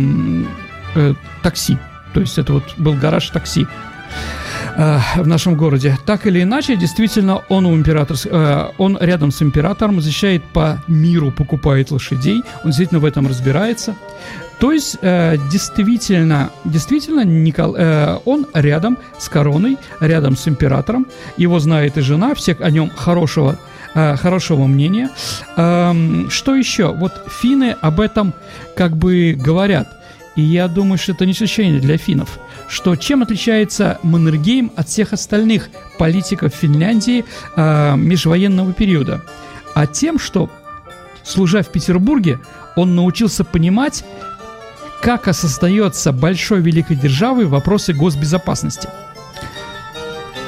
э, 0.95 1.13
такси 1.41 1.77
то 2.13 2.19
есть 2.19 2.37
это 2.37 2.53
вот 2.53 2.63
был 2.77 2.93
гараж 2.93 3.29
такси 3.29 3.67
э, 4.75 4.99
в 5.17 5.27
нашем 5.27 5.55
городе. 5.55 5.97
Так 6.05 6.25
или 6.27 6.43
иначе, 6.43 6.75
действительно, 6.75 7.41
он 7.49 7.65
у 7.65 7.75
император, 7.75 8.17
э, 8.25 8.67
он 8.77 8.97
рядом 8.99 9.31
с 9.31 9.41
императором, 9.41 10.01
защищает 10.01 10.43
по 10.53 10.83
миру, 10.87 11.31
покупает 11.31 11.91
лошадей, 11.91 12.43
он 12.63 12.71
действительно 12.71 12.99
в 12.99 13.05
этом 13.05 13.27
разбирается. 13.27 13.95
То 14.59 14.71
есть, 14.71 14.97
э, 15.01 15.37
действительно, 15.51 16.51
действительно, 16.65 17.25
Никол, 17.25 17.75
э, 17.75 18.19
он 18.25 18.45
рядом 18.53 18.97
с 19.17 19.27
короной, 19.27 19.77
рядом 19.99 20.35
с 20.37 20.47
императором, 20.47 21.07
его 21.37 21.59
знает 21.59 21.97
и 21.97 22.01
жена, 22.01 22.35
всех 22.35 22.61
о 22.61 22.69
нем 22.69 22.91
хорошего, 22.95 23.57
э, 23.95 24.15
хорошего 24.17 24.67
мнения. 24.67 25.09
Э, 25.57 25.93
что 26.29 26.55
еще? 26.55 26.93
Вот 26.93 27.13
финны 27.41 27.75
об 27.81 27.99
этом 27.99 28.33
как 28.75 28.97
бы 28.97 29.35
говорят– 29.37 29.87
и 30.35 30.41
я 30.41 30.67
думаю, 30.67 30.97
что 30.97 31.11
это 31.11 31.25
не 31.25 31.33
исключение 31.33 31.79
для 31.81 31.97
финнов, 31.97 32.39
что 32.69 32.95
чем 32.95 33.21
отличается 33.21 33.99
Маннергейм 34.03 34.71
от 34.75 34.87
всех 34.87 35.13
остальных 35.13 35.69
политиков 35.97 36.53
Финляндии 36.53 37.25
э, 37.55 37.95
межвоенного 37.97 38.73
периода? 38.73 39.21
А 39.75 39.87
тем, 39.87 40.19
что, 40.19 40.49
служа 41.23 41.63
в 41.63 41.71
Петербурге, 41.71 42.39
он 42.75 42.95
научился 42.95 43.43
понимать, 43.43 44.05
как 45.01 45.27
осознается 45.27 46.11
большой 46.13 46.61
великой 46.61 46.95
державой 46.95 47.45
вопросы 47.45 47.91
госбезопасности. 47.93 48.87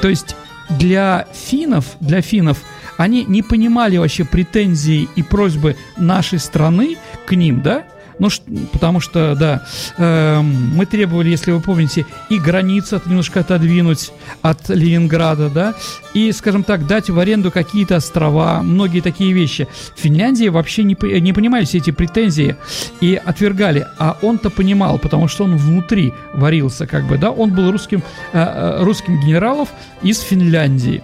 То 0.00 0.08
есть 0.08 0.36
для 0.70 1.26
финнов, 1.32 1.96
для 2.00 2.22
финнов 2.22 2.62
они 2.96 3.24
не 3.24 3.42
понимали 3.42 3.96
вообще 3.96 4.24
претензии 4.24 5.08
и 5.16 5.22
просьбы 5.22 5.76
нашей 5.96 6.38
страны 6.38 6.96
к 7.26 7.32
ним, 7.32 7.60
да, 7.60 7.84
ну, 8.18 8.28
потому 8.72 9.00
что, 9.00 9.34
да, 9.34 9.66
э, 9.98 10.40
мы 10.40 10.86
требовали, 10.86 11.30
если 11.30 11.50
вы 11.50 11.60
помните, 11.60 12.06
и 12.28 12.38
границу 12.38 13.00
немножко 13.06 13.40
отодвинуть 13.40 14.12
от 14.42 14.68
Ленинграда, 14.68 15.50
да, 15.50 15.74
и, 16.14 16.30
скажем 16.32 16.62
так, 16.62 16.86
дать 16.86 17.10
в 17.10 17.18
аренду 17.18 17.50
какие-то 17.50 17.96
острова, 17.96 18.62
многие 18.62 19.00
такие 19.00 19.32
вещи. 19.32 19.68
В 19.96 20.00
Финляндии 20.00 20.48
вообще 20.48 20.84
не, 20.84 20.96
не 21.20 21.32
понимали 21.32 21.64
все 21.64 21.78
эти 21.78 21.90
претензии 21.90 22.56
и 23.00 23.20
отвергали, 23.22 23.86
а 23.98 24.16
он-то 24.22 24.50
понимал, 24.50 24.98
потому 24.98 25.28
что 25.28 25.44
он 25.44 25.56
внутри 25.56 26.12
варился, 26.32 26.86
как 26.86 27.06
бы, 27.06 27.18
да, 27.18 27.30
он 27.30 27.52
был 27.52 27.70
русским, 27.70 28.02
э, 28.32 28.38
э 28.38 28.84
русским 28.84 29.20
генералов 29.20 29.68
из 30.02 30.20
Финляндии. 30.20 31.02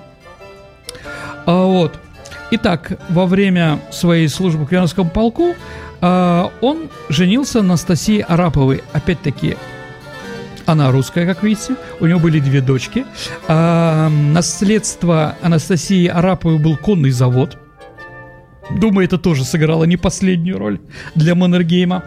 А, 1.47 1.65
вот. 1.65 1.99
Итак, 2.53 2.99
во 3.09 3.27
время 3.27 3.81
своей 3.91 4.29
службы 4.29 4.65
в 4.65 4.69
Квяновском 4.69 5.09
полку 5.09 5.55
он 6.01 6.89
женился 7.09 7.59
на 7.59 7.71
Анастасии 7.71 8.25
Араповой. 8.27 8.83
Опять-таки, 8.93 9.57
она 10.71 10.91
русская, 10.93 11.27
как 11.27 11.43
видите. 11.43 11.75
У 11.99 12.07
него 12.07 12.21
были 12.21 12.39
две 12.39 12.61
дочки. 12.61 13.05
А, 13.49 14.09
наследство 14.09 15.37
Анастасии 15.43 16.07
Араповой 16.07 16.59
был 16.59 16.77
конный 16.77 17.11
завод. 17.11 17.59
Думаю, 18.79 19.07
это 19.07 19.19
тоже 19.19 19.45
сыграло 19.45 19.83
не 19.85 19.97
последнюю 19.97 20.59
роль 20.59 20.81
для 21.17 21.35
Маннергейма. 21.35 22.05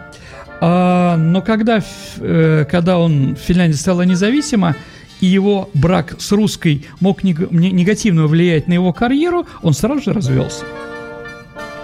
А, 0.62 1.18
но 1.18 1.42
когда, 1.42 1.84
э, 2.18 2.66
когда 2.70 3.00
он, 3.00 3.36
Финляндия 3.36 3.78
стала 3.78 4.04
независима, 4.04 4.78
и 5.20 5.26
его 5.26 5.70
брак 5.74 6.16
с 6.20 6.32
русской 6.32 6.86
мог 7.02 7.24
негативно 7.24 8.28
влиять 8.28 8.68
на 8.68 8.74
его 8.74 8.94
карьеру, 8.94 9.46
он 9.62 9.74
сразу 9.74 10.02
же 10.02 10.14
развелся. 10.14 10.64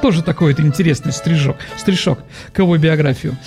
Тоже 0.02 0.24
такой 0.24 0.54
вот 0.54 0.64
интересный 0.64 1.12
стрижок, 1.12 1.58
стрижок 1.78 2.20
к 2.54 2.60
его 2.60 2.78
биографию. 2.78 3.38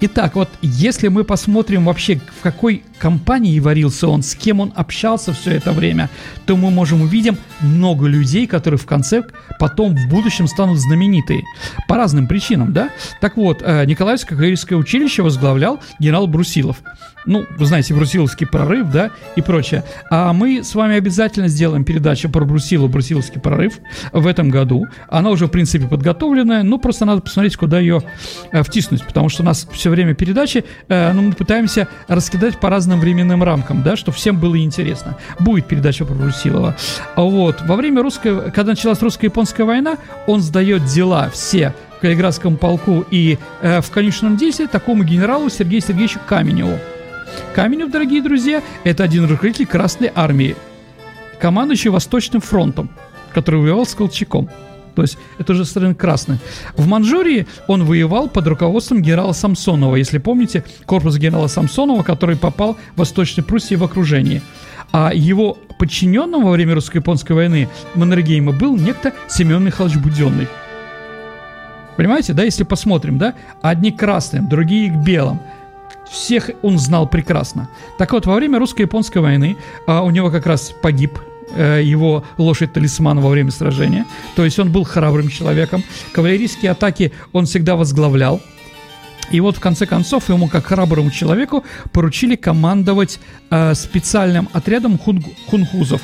Итак, 0.00 0.36
вот 0.36 0.48
если 0.62 1.08
мы 1.08 1.24
посмотрим 1.24 1.86
вообще, 1.86 2.20
в 2.38 2.42
какой 2.42 2.84
компании 2.98 3.58
варился 3.58 4.08
он, 4.08 4.22
с 4.22 4.34
кем 4.34 4.60
он 4.60 4.72
общался 4.76 5.32
все 5.32 5.52
это 5.52 5.72
время, 5.72 6.08
то 6.44 6.56
мы 6.56 6.70
можем 6.70 7.02
увидеть 7.02 7.36
много 7.60 8.06
людей, 8.06 8.46
которые 8.46 8.78
в 8.78 8.86
конце, 8.86 9.24
потом 9.58 9.96
в 9.96 10.08
будущем 10.08 10.46
станут 10.46 10.78
знаменитые. 10.78 11.42
По 11.88 11.96
разным 11.96 12.28
причинам, 12.28 12.72
да? 12.72 12.90
Так 13.20 13.36
вот, 13.36 13.62
э, 13.62 13.84
Николаевское 13.86 14.36
кавалерийское 14.36 14.78
училище 14.78 15.22
возглавлял 15.22 15.80
генерал 15.98 16.26
Брусилов. 16.26 16.82
Ну, 17.26 17.44
вы 17.56 17.66
знаете, 17.66 17.92
Брусиловский 17.94 18.46
прорыв, 18.46 18.90
да, 18.90 19.10
и 19.34 19.42
прочее. 19.42 19.84
А 20.10 20.32
мы 20.32 20.62
с 20.62 20.74
вами 20.74 20.96
обязательно 20.96 21.48
сделаем 21.48 21.84
передачу 21.84 22.30
про 22.30 22.44
Брусилов, 22.44 22.90
Брусиловский 22.90 23.40
прорыв 23.40 23.78
в 24.12 24.26
этом 24.26 24.48
году. 24.48 24.86
Она 25.08 25.30
уже, 25.30 25.46
в 25.46 25.50
принципе, 25.50 25.86
подготовленная, 25.86 26.62
но 26.62 26.78
просто 26.78 27.04
надо 27.04 27.20
посмотреть, 27.20 27.56
куда 27.56 27.80
ее 27.80 28.02
э, 28.52 28.62
втиснуть, 28.62 29.04
потому 29.04 29.28
что 29.28 29.42
у 29.42 29.46
нас 29.46 29.66
все 29.72 29.90
время 29.90 30.14
передачи, 30.14 30.64
э, 30.88 31.12
ну, 31.12 31.22
мы 31.22 31.32
пытаемся 31.32 31.88
раскидать 32.08 32.58
по 32.60 32.70
разным 32.70 33.00
временным 33.00 33.42
рамкам, 33.42 33.82
да, 33.82 33.96
чтобы 33.96 34.16
всем 34.16 34.38
было 34.38 34.58
интересно. 34.58 35.16
Будет 35.40 35.66
передача 35.66 36.04
про 36.04 36.14
Брусилова. 36.14 36.76
Вот. 37.16 37.60
Во 37.66 37.76
время 37.76 38.02
русской, 38.02 38.50
когда 38.52 38.72
началась 38.72 39.02
русско-японская 39.02 39.66
война, 39.66 39.96
он 40.26 40.40
сдает 40.40 40.84
дела 40.84 41.28
все 41.30 41.74
в 41.96 42.00
Калининградском 42.00 42.56
полку 42.56 43.04
и 43.10 43.38
э, 43.62 43.80
в 43.80 43.90
конечном 43.90 44.36
действии 44.36 44.66
такому 44.66 45.02
генералу 45.02 45.48
Сергею 45.48 45.82
Сергеевичу 45.82 46.20
Каменеву. 46.26 46.78
Каменев, 47.54 47.90
дорогие 47.90 48.22
друзья, 48.22 48.62
это 48.84 49.04
один 49.04 49.24
руководитель 49.24 49.66
Красной 49.66 50.10
Армии, 50.14 50.56
командующий 51.40 51.90
Восточным 51.90 52.40
фронтом, 52.40 52.90
который 53.32 53.60
воевал 53.60 53.86
с 53.86 53.94
Колчаком. 53.94 54.50
То 54.94 55.02
есть 55.02 55.18
это 55.38 55.52
уже 55.52 55.64
страны 55.64 55.94
красные. 55.94 56.38
В 56.76 56.86
Манчжурии 56.86 57.46
он 57.68 57.84
воевал 57.84 58.28
под 58.28 58.46
руководством 58.46 59.02
генерала 59.02 59.32
Самсонова. 59.32 59.96
Если 59.96 60.18
помните, 60.18 60.64
корпус 60.86 61.16
генерала 61.18 61.48
Самсонова, 61.48 62.02
который 62.02 62.36
попал 62.36 62.78
в 62.94 62.98
Восточной 62.98 63.44
Пруссии 63.44 63.74
в 63.74 63.84
окружении. 63.84 64.40
А 64.92 65.12
его 65.12 65.58
подчиненным 65.78 66.44
во 66.44 66.50
время 66.50 66.74
русско-японской 66.74 67.32
войны 67.32 67.68
Маннергейма 67.94 68.52
был 68.52 68.76
некто 68.76 69.12
Семен 69.28 69.62
Михайлович 69.64 69.98
Буденный. 69.98 70.48
Понимаете, 71.98 72.32
да, 72.32 72.44
если 72.44 72.64
посмотрим, 72.64 73.18
да, 73.18 73.34
одни 73.62 73.92
красным, 73.92 74.48
другие 74.48 74.90
к 74.90 74.96
белым– 74.96 75.40
всех 76.10 76.50
он 76.62 76.78
знал 76.78 77.08
прекрасно. 77.08 77.68
Так 77.98 78.12
вот, 78.12 78.26
во 78.26 78.34
время 78.34 78.58
русско-японской 78.58 79.18
войны 79.18 79.56
а, 79.86 80.02
у 80.02 80.10
него 80.10 80.30
как 80.30 80.46
раз 80.46 80.72
погиб 80.82 81.18
э, 81.54 81.80
его 81.82 82.24
лошадь-талисман 82.38 83.20
во 83.20 83.28
время 83.28 83.50
сражения. 83.50 84.06
То 84.34 84.44
есть 84.44 84.58
он 84.58 84.70
был 84.72 84.84
храбрым 84.84 85.28
человеком. 85.28 85.82
Кавалерийские 86.12 86.70
атаки 86.70 87.12
он 87.32 87.46
всегда 87.46 87.76
возглавлял. 87.76 88.40
И 89.30 89.40
вот 89.40 89.56
в 89.56 89.60
конце 89.60 89.86
концов 89.86 90.28
ему, 90.28 90.48
как 90.48 90.66
храброму 90.66 91.10
человеку, 91.10 91.64
поручили 91.92 92.36
командовать 92.36 93.18
э, 93.50 93.74
специальным 93.74 94.48
отрядом 94.52 94.96
хунг- 94.96 95.34
хунхузов. 95.48 96.00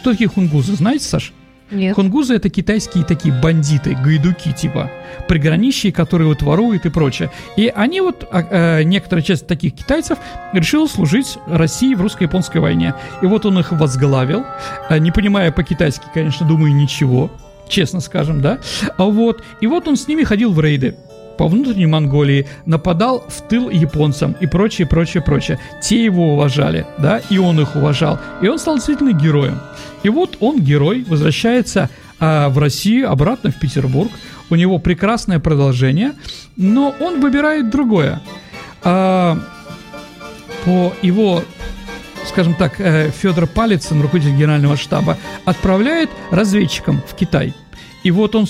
Кто 0.00 0.12
такие 0.12 0.28
хунгузы, 0.28 0.74
знаете, 0.74 1.04
Саш? 1.04 1.32
Нет. 1.72 1.96
Хунгузы 1.96 2.34
это 2.34 2.50
китайские 2.50 3.04
такие 3.04 3.34
бандиты, 3.34 3.94
гайдуки 3.94 4.52
типа, 4.52 4.90
приграничье, 5.26 5.92
которые 5.92 6.28
вот 6.28 6.42
воруют 6.42 6.84
и 6.84 6.90
прочее. 6.90 7.30
И 7.56 7.72
они 7.74 8.00
вот, 8.00 8.28
а, 8.30 8.80
э, 8.80 8.82
некоторая 8.82 9.24
часть 9.24 9.46
таких 9.46 9.74
китайцев 9.74 10.18
решила 10.52 10.86
служить 10.86 11.38
России 11.46 11.94
в 11.94 12.02
русско-японской 12.02 12.58
войне. 12.58 12.94
И 13.22 13.26
вот 13.26 13.46
он 13.46 13.58
их 13.58 13.72
возглавил, 13.72 14.44
э, 14.90 14.98
не 14.98 15.10
понимая 15.10 15.50
по-китайски, 15.50 16.04
конечно, 16.12 16.46
думаю, 16.46 16.74
ничего, 16.74 17.30
честно 17.68 18.00
скажем, 18.00 18.42
да. 18.42 18.58
А 18.98 19.04
вот, 19.04 19.42
и 19.60 19.66
вот 19.66 19.88
он 19.88 19.96
с 19.96 20.06
ними 20.06 20.24
ходил 20.24 20.52
в 20.52 20.60
рейды 20.60 20.94
по 21.38 21.48
внутренней 21.48 21.86
Монголии, 21.86 22.46
нападал 22.66 23.24
в 23.26 23.48
тыл 23.48 23.70
японцам 23.70 24.36
и 24.40 24.46
прочее, 24.46 24.86
прочее, 24.86 25.22
прочее. 25.22 25.58
Те 25.80 26.04
его 26.04 26.34
уважали, 26.34 26.86
да, 26.98 27.20
и 27.30 27.38
он 27.38 27.60
их 27.60 27.74
уважал. 27.74 28.18
И 28.42 28.48
он 28.48 28.58
стал 28.58 28.76
действительно 28.76 29.12
героем. 29.12 29.58
И 30.02 30.08
вот 30.08 30.36
он, 30.40 30.60
герой, 30.60 31.04
возвращается 31.08 31.90
а, 32.18 32.48
в 32.48 32.58
Россию, 32.58 33.10
обратно 33.10 33.50
в 33.50 33.58
Петербург. 33.58 34.10
У 34.50 34.54
него 34.54 34.78
прекрасное 34.78 35.38
продолжение, 35.38 36.12
но 36.56 36.94
он 37.00 37.20
выбирает 37.20 37.70
другое. 37.70 38.20
А, 38.82 39.38
по 40.64 40.92
его 41.02 41.42
скажем 42.24 42.54
так, 42.54 42.80
э, 42.80 43.10
Федор 43.10 43.48
Палицын, 43.48 44.00
руководитель 44.00 44.36
генерального 44.36 44.76
штаба, 44.76 45.18
отправляет 45.44 46.08
разведчикам 46.30 47.02
в 47.08 47.16
Китай– 47.16 47.52
и 48.02 48.10
вот 48.10 48.34
он, 48.34 48.46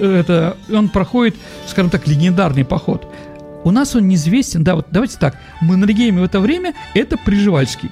это, 0.00 0.56
он 0.72 0.88
проходит, 0.88 1.36
скажем 1.66 1.90
так, 1.90 2.06
легендарный 2.06 2.64
поход. 2.64 3.06
У 3.62 3.70
нас 3.70 3.94
он 3.94 4.08
неизвестен, 4.08 4.64
да, 4.64 4.74
вот 4.74 4.86
давайте 4.90 5.18
так, 5.18 5.36
Маннергейм 5.60 6.18
в 6.18 6.24
это 6.24 6.40
время 6.40 6.74
это 6.94 7.16
Приживальский. 7.18 7.90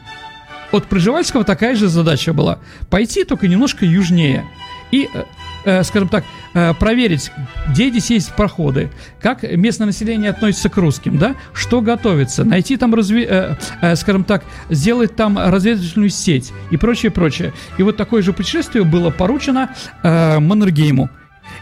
От 0.72 0.86
Приживальского 0.86 1.44
такая 1.44 1.74
же 1.74 1.88
задача 1.88 2.32
была. 2.32 2.58
Пойти 2.90 3.24
только 3.24 3.48
немножко 3.48 3.86
южнее. 3.86 4.44
И 4.90 5.08
э, 5.12 5.24
э, 5.64 5.82
скажем 5.82 6.08
так, 6.08 6.24
э, 6.54 6.74
проверить, 6.74 7.30
где 7.68 7.90
здесь 7.90 8.10
есть 8.10 8.34
проходы, 8.34 8.90
как 9.20 9.42
местное 9.42 9.86
население 9.86 10.30
относится 10.30 10.68
к 10.68 10.76
русским, 10.76 11.18
да, 11.18 11.36
что 11.52 11.80
готовится, 11.80 12.44
найти 12.44 12.76
там, 12.76 12.94
разви, 12.94 13.26
э, 13.28 13.56
скажем 13.96 14.24
так, 14.24 14.44
сделать 14.70 15.14
там 15.16 15.38
разведывательную 15.38 16.10
сеть 16.10 16.52
и 16.70 16.76
прочее, 16.76 17.10
прочее. 17.10 17.52
И 17.76 17.82
вот 17.82 17.96
такое 17.96 18.22
же 18.22 18.32
путешествие 18.32 18.84
было 18.84 19.10
поручено 19.10 19.74
Маннергейму. 20.02 21.10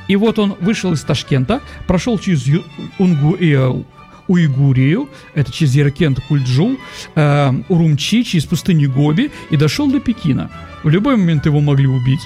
И 0.08 0.16
вот 0.16 0.38
он 0.38 0.56
вышел 0.60 0.92
из 0.92 1.02
Ташкента, 1.02 1.60
прошел 1.86 2.18
через 2.18 2.44
Унгу, 2.98 3.36
Уйгурию, 4.28 5.08
это 5.34 5.52
через 5.52 5.74
Яркент, 5.74 6.20
Кульджу, 6.28 6.78
э, 7.14 7.52
Урумчи, 7.68 8.22
через 8.22 8.44
пустыню 8.44 8.90
Гоби 8.90 9.30
и 9.50 9.56
дошел 9.56 9.90
до 9.90 10.00
Пекина. 10.00 10.50
В 10.82 10.88
любой 10.88 11.16
момент 11.16 11.46
его 11.46 11.60
могли 11.60 11.86
убить 11.86 12.20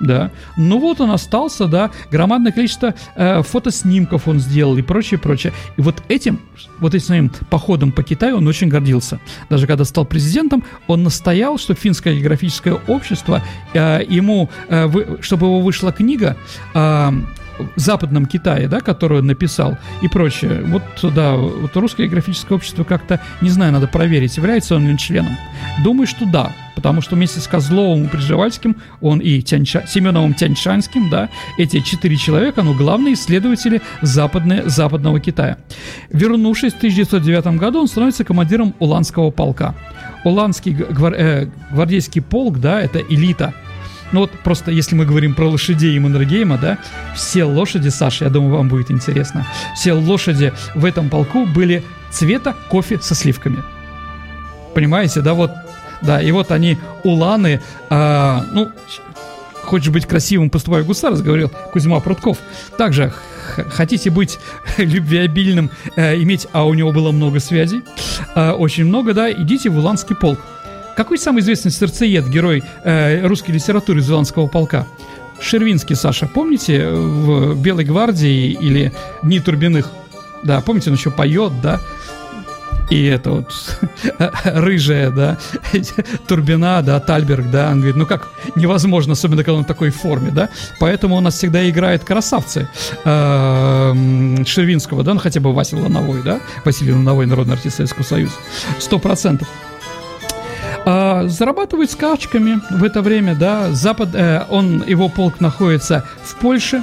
да. 0.00 0.32
Ну 0.56 0.80
вот 0.80 1.00
он 1.00 1.10
остался, 1.10 1.66
да, 1.66 1.90
громадное 2.10 2.52
количество 2.52 2.94
э, 3.14 3.42
фотоснимков 3.42 4.26
он 4.26 4.40
сделал 4.40 4.76
и 4.76 4.82
прочее, 4.82 5.20
прочее. 5.20 5.52
И 5.76 5.82
вот 5.82 6.02
этим, 6.08 6.40
вот 6.78 6.94
этим 6.94 7.06
своим 7.06 7.32
походом 7.50 7.92
по 7.92 8.02
Китаю 8.02 8.38
он 8.38 8.46
очень 8.46 8.68
гордился. 8.68 9.20
Даже 9.50 9.66
когда 9.66 9.84
стал 9.84 10.06
президентом, 10.06 10.64
он 10.86 11.02
настоял, 11.02 11.58
что 11.58 11.74
финское 11.74 12.14
географическое 12.14 12.74
общество 12.88 13.42
э, 13.74 14.02
ему, 14.08 14.48
э, 14.68 14.86
вы, 14.86 15.18
чтобы 15.20 15.46
его 15.46 15.60
вышла 15.60 15.92
книга 15.92 16.36
э, 16.74 17.12
западном 17.76 18.26
Китае, 18.26 18.68
да, 18.68 18.80
которую 18.80 19.22
написал 19.22 19.78
и 20.02 20.08
прочее. 20.08 20.62
Вот, 20.64 20.82
да, 21.14 21.36
вот 21.36 21.76
русское 21.76 22.04
географическое 22.04 22.56
общество 22.56 22.84
как-то, 22.84 23.20
не 23.40 23.50
знаю, 23.50 23.72
надо 23.72 23.86
проверить, 23.86 24.36
является 24.36 24.76
он 24.76 24.88
ли 24.88 24.98
членом. 24.98 25.36
Думаю, 25.84 26.06
что 26.06 26.26
да, 26.26 26.52
потому 26.74 27.00
что 27.00 27.16
вместе 27.16 27.40
с 27.40 27.46
Козловым 27.46 28.04
и 28.04 28.08
Приживальским, 28.08 28.76
он 29.00 29.18
и 29.18 29.42
Тяньша, 29.42 29.84
Семеновым 29.86 30.34
Тяньшанским, 30.34 31.10
да, 31.10 31.28
эти 31.58 31.80
четыре 31.80 32.16
человека, 32.16 32.62
ну, 32.62 32.74
главные 32.74 33.14
исследователи 33.14 33.82
западные, 34.02 34.68
западного 34.68 35.20
Китая. 35.20 35.58
Вернувшись 36.10 36.72
в 36.72 36.76
1909 36.76 37.58
году, 37.58 37.80
он 37.80 37.88
становится 37.88 38.24
командиром 38.24 38.74
Уланского 38.78 39.30
полка. 39.30 39.74
Уланский 40.24 40.72
гвар, 40.72 41.14
э, 41.14 41.46
гвардейский 41.70 42.22
полк, 42.22 42.58
да, 42.58 42.80
это 42.80 42.98
элита– 42.98 43.54
ну 44.12 44.20
вот 44.20 44.30
просто 44.30 44.70
если 44.70 44.94
мы 44.94 45.06
говорим 45.06 45.34
про 45.34 45.48
лошадей 45.48 45.94
и 45.94 45.98
Маннергейма, 45.98 46.58
да, 46.58 46.78
все 47.14 47.44
лошади, 47.44 47.88
Саша, 47.88 48.24
я 48.24 48.30
думаю, 48.30 48.56
вам 48.56 48.68
будет 48.68 48.90
интересно, 48.90 49.46
все 49.74 49.92
лошади 49.92 50.52
в 50.74 50.84
этом 50.84 51.08
полку 51.08 51.46
были 51.46 51.82
цвета 52.10 52.54
кофе 52.68 52.98
со 53.00 53.14
сливками. 53.14 53.62
Понимаете, 54.74 55.20
да, 55.20 55.34
вот, 55.34 55.52
да, 56.02 56.20
и 56.20 56.30
вот 56.32 56.52
они, 56.52 56.78
уланы, 57.02 57.60
а, 57.88 58.44
ну, 58.52 58.70
хочешь 59.62 59.90
быть 59.90 60.06
красивым, 60.06 60.50
поступай 60.50 60.82
в 60.82 60.86
гусар, 60.86 61.14
говорил 61.14 61.50
Кузьма 61.72 62.00
Прутков. 62.00 62.38
Также 62.76 63.12
хотите 63.70 64.10
быть 64.10 64.38
любвеобильным, 64.78 65.70
э, 65.96 66.16
иметь, 66.22 66.46
а 66.52 66.66
у 66.66 66.74
него 66.74 66.92
было 66.92 67.12
много 67.12 67.40
связей, 67.40 67.82
э, 68.34 68.50
очень 68.50 68.84
много, 68.84 69.12
да, 69.12 69.30
идите 69.30 69.70
в 69.70 69.78
Уланский 69.78 70.16
полк. 70.16 70.38
Какой 71.00 71.16
самый 71.16 71.40
известный 71.40 71.70
сердцеед, 71.70 72.28
герой 72.28 72.62
э, 72.84 73.26
русской 73.26 73.52
литературы 73.52 74.02
Зеландского 74.02 74.48
полка? 74.48 74.86
Шервинский, 75.40 75.96
Саша, 75.96 76.26
помните, 76.26 76.90
в 76.90 77.58
«Белой 77.58 77.86
гвардии» 77.86 78.50
или 78.50 78.92
«Дни 79.22 79.40
Турбиных»? 79.40 79.90
Да, 80.42 80.60
помните, 80.60 80.90
он 80.90 80.96
еще 80.96 81.10
поет, 81.10 81.58
да? 81.62 81.80
и 82.90 83.04
это 83.04 83.30
вот 83.30 83.78
рыжая, 84.44 85.10
да, 85.10 85.38
Турбина, 86.28 86.82
да, 86.82 87.00
Тальберг, 87.00 87.50
да, 87.50 87.70
он 87.70 87.78
говорит, 87.78 87.96
ну 87.96 88.04
как 88.04 88.28
невозможно, 88.54 89.14
особенно 89.14 89.42
когда 89.42 89.58
он 89.58 89.64
в 89.64 89.66
такой 89.66 89.88
форме, 89.88 90.30
да, 90.32 90.50
поэтому 90.80 91.16
у 91.16 91.20
нас 91.20 91.34
всегда 91.36 91.66
играет 91.70 92.04
красавцы 92.04 92.68
э, 93.04 94.44
Шервинского, 94.44 95.02
да, 95.02 95.14
ну 95.14 95.20
хотя 95.20 95.40
бы 95.40 95.54
Василий 95.54 95.82
Лановой, 95.82 96.22
да, 96.22 96.40
Василий 96.64 96.92
Лановой, 96.92 97.24
народный 97.24 97.54
артист 97.54 97.76
Советского 97.76 98.02
Союза, 98.02 98.34
сто 98.78 98.98
процентов. 98.98 99.48
А, 100.84 101.26
зарабатывает 101.28 101.90
скачками 101.90 102.60
в 102.70 102.84
это 102.84 103.02
время, 103.02 103.34
да, 103.34 103.70
Запад, 103.72 104.10
э, 104.14 104.44
он, 104.48 104.82
его 104.86 105.08
полк 105.08 105.40
находится 105.40 106.04
в 106.24 106.36
Польше, 106.36 106.82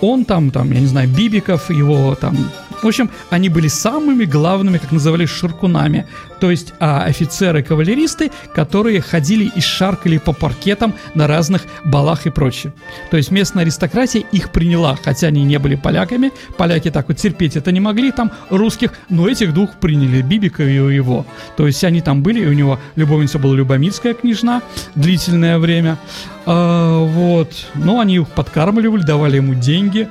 он 0.00 0.24
там, 0.24 0.50
там, 0.50 0.70
я 0.72 0.80
не 0.80 0.86
знаю, 0.86 1.08
Бибиков, 1.08 1.70
его 1.70 2.14
там. 2.14 2.36
В 2.82 2.86
общем, 2.86 3.10
они 3.30 3.48
были 3.48 3.68
самыми 3.68 4.24
главными, 4.24 4.78
как 4.78 4.90
называли, 4.90 5.26
ширкунами, 5.26 6.06
то 6.42 6.50
есть 6.50 6.74
а, 6.80 7.04
офицеры-кавалеристы, 7.04 8.32
которые 8.52 9.00
ходили 9.00 9.44
и 9.54 9.60
шаркали 9.60 10.18
по 10.18 10.32
паркетам 10.32 10.92
на 11.14 11.28
разных 11.28 11.62
балах 11.84 12.26
и 12.26 12.30
прочее. 12.30 12.72
То 13.12 13.16
есть 13.16 13.30
местная 13.30 13.62
аристократия 13.62 14.24
их 14.32 14.50
приняла, 14.50 14.98
хотя 15.00 15.28
они 15.28 15.44
не 15.44 15.60
были 15.60 15.76
поляками, 15.76 16.32
поляки 16.58 16.90
так 16.90 17.06
вот 17.06 17.18
терпеть 17.18 17.54
это 17.54 17.70
не 17.70 17.78
могли, 17.78 18.10
там 18.10 18.32
русских, 18.50 18.92
но 19.08 19.28
этих 19.28 19.54
двух 19.54 19.76
приняли, 19.76 20.20
Бибика 20.20 20.64
и 20.64 20.74
его. 20.74 21.24
То 21.56 21.68
есть 21.68 21.84
они 21.84 22.00
там 22.00 22.24
были, 22.24 22.40
и 22.40 22.48
у 22.48 22.54
него 22.54 22.80
любовница 22.96 23.38
была 23.38 23.54
Любомирская 23.54 24.12
княжна 24.12 24.62
длительное 24.96 25.60
время, 25.60 25.96
а, 26.44 27.04
вот. 27.04 27.66
Ну, 27.74 28.00
они 28.00 28.16
их 28.16 28.28
подкармливали, 28.28 29.02
давали 29.02 29.36
ему 29.36 29.54
деньги, 29.54 30.08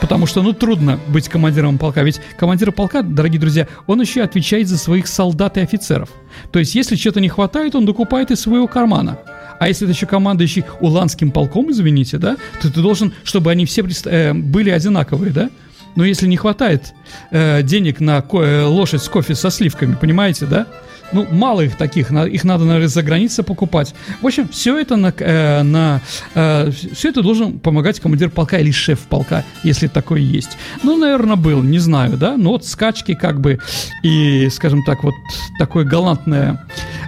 потому 0.00 0.26
что, 0.26 0.42
ну, 0.42 0.52
трудно 0.52 1.00
быть 1.08 1.28
командиром 1.28 1.78
полка. 1.78 2.02
Ведь 2.02 2.20
командир 2.36 2.70
полка, 2.72 3.02
дорогие 3.02 3.40
друзья, 3.40 3.66
он 3.86 4.00
еще 4.00 4.22
отвечает 4.22 4.68
за 4.68 4.78
своих 4.78 5.08
солдат 5.08 5.47
и 5.56 5.60
офицеров. 5.60 6.10
То 6.52 6.58
есть, 6.58 6.74
если 6.74 6.96
чего-то 6.96 7.20
не 7.20 7.28
хватает, 7.28 7.74
он 7.74 7.86
докупает 7.86 8.30
из 8.30 8.40
своего 8.40 8.66
кармана. 8.68 9.18
А 9.58 9.68
если 9.68 9.86
ты 9.86 9.92
еще 9.92 10.06
командующий 10.06 10.64
уланским 10.80 11.30
полком, 11.30 11.70
извините, 11.70 12.18
да, 12.18 12.36
то 12.62 12.72
ты 12.72 12.80
должен, 12.80 13.12
чтобы 13.24 13.50
они 13.50 13.64
все 13.66 13.84
э, 14.04 14.32
были 14.32 14.70
одинаковые, 14.70 15.32
да? 15.32 15.50
Но 15.96 16.04
если 16.04 16.28
не 16.28 16.36
хватает 16.36 16.94
э, 17.32 17.62
денег 17.62 17.98
на 17.98 18.20
ко- 18.22 18.42
э, 18.42 18.64
лошадь 18.64 19.02
с 19.02 19.08
кофе 19.08 19.34
со 19.34 19.50
сливками, 19.50 19.96
понимаете, 20.00 20.46
да? 20.46 20.66
Ну, 21.12 21.26
мало 21.30 21.62
их 21.62 21.76
таких, 21.76 22.10
их 22.10 22.44
надо, 22.44 22.64
наверное, 22.64 22.88
за 22.88 23.02
границей 23.02 23.44
покупать. 23.44 23.94
В 24.20 24.26
общем, 24.26 24.48
все 24.48 24.78
это, 24.78 24.96
на, 24.96 25.12
э, 25.18 25.62
на, 25.62 26.00
э, 26.34 26.70
все 26.70 27.08
это 27.08 27.22
должен 27.22 27.58
помогать 27.58 28.00
командир 28.00 28.30
полка 28.30 28.58
или 28.58 28.70
шеф 28.70 29.00
полка, 29.00 29.44
если 29.62 29.86
такой 29.86 30.22
есть. 30.22 30.58
Ну, 30.82 30.96
наверное, 30.96 31.36
был, 31.36 31.62
не 31.62 31.78
знаю, 31.78 32.16
да, 32.16 32.36
но 32.36 32.50
вот 32.50 32.66
скачки 32.66 33.14
как 33.14 33.40
бы 33.40 33.58
и, 34.02 34.48
скажем 34.50 34.84
так, 34.84 35.02
вот 35.02 35.14
такое 35.58 35.84
галантное 35.84 36.66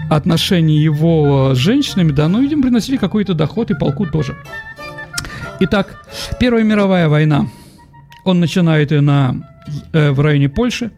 отношение 0.08 0.82
его 0.82 1.54
с 1.54 1.58
женщинами, 1.58 2.12
да, 2.12 2.28
ну, 2.28 2.40
видимо, 2.40 2.62
приносили 2.62 2.96
какой-то 2.96 3.34
доход 3.34 3.70
и 3.70 3.74
полку 3.74 4.06
тоже. 4.06 4.36
Итак, 5.60 6.00
Первая 6.38 6.64
мировая 6.64 7.08
война. 7.08 7.46
Он 8.24 8.40
начинает 8.40 8.90
ее 8.92 9.00
на 9.00 9.49
в 9.92 10.20
районе 10.20 10.49
Польши, 10.49 10.90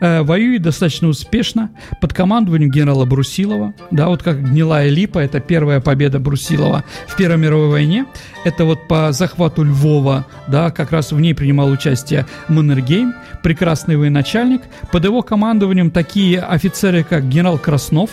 э, 0.00 0.22
воюет 0.22 0.62
достаточно 0.62 1.08
успешно 1.08 1.70
под 2.00 2.12
командованием 2.12 2.70
генерала 2.70 3.04
Брусилова. 3.04 3.74
Да, 3.90 4.08
вот 4.08 4.22
как 4.22 4.42
гнилая 4.42 4.88
липа, 4.88 5.18
это 5.18 5.40
первая 5.40 5.80
победа 5.80 6.18
Брусилова 6.18 6.84
в 7.06 7.16
Первой 7.16 7.38
мировой 7.38 7.68
войне. 7.68 8.06
Это 8.44 8.64
вот 8.64 8.88
по 8.88 9.12
захвату 9.12 9.62
Львова, 9.62 10.26
да, 10.46 10.70
как 10.70 10.92
раз 10.92 11.12
в 11.12 11.20
ней 11.20 11.34
принимал 11.34 11.70
участие 11.70 12.26
Маннергейм, 12.48 13.14
прекрасный 13.42 13.96
военачальник. 13.96 14.62
Под 14.92 15.04
его 15.04 15.22
командованием 15.22 15.90
такие 15.90 16.40
офицеры, 16.40 17.04
как 17.04 17.28
генерал 17.28 17.58
Краснов, 17.58 18.10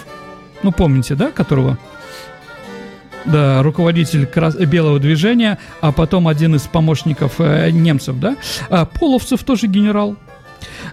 ну 0.64 0.72
помните, 0.72 1.16
да, 1.16 1.32
которого 1.32 1.78
да, 3.26 3.64
руководитель 3.64 4.26
крас- 4.26 4.56
белого 4.56 5.00
движения, 5.00 5.58
а 5.82 5.92
потом 5.92 6.28
один 6.28 6.56
из 6.56 6.62
помощников 6.64 7.36
э, 7.40 7.70
немцев, 7.72 8.20
да. 8.20 8.36
А 8.70 8.86
Половцев 8.86 9.44
тоже 9.44 9.68
генерал. 9.68 10.16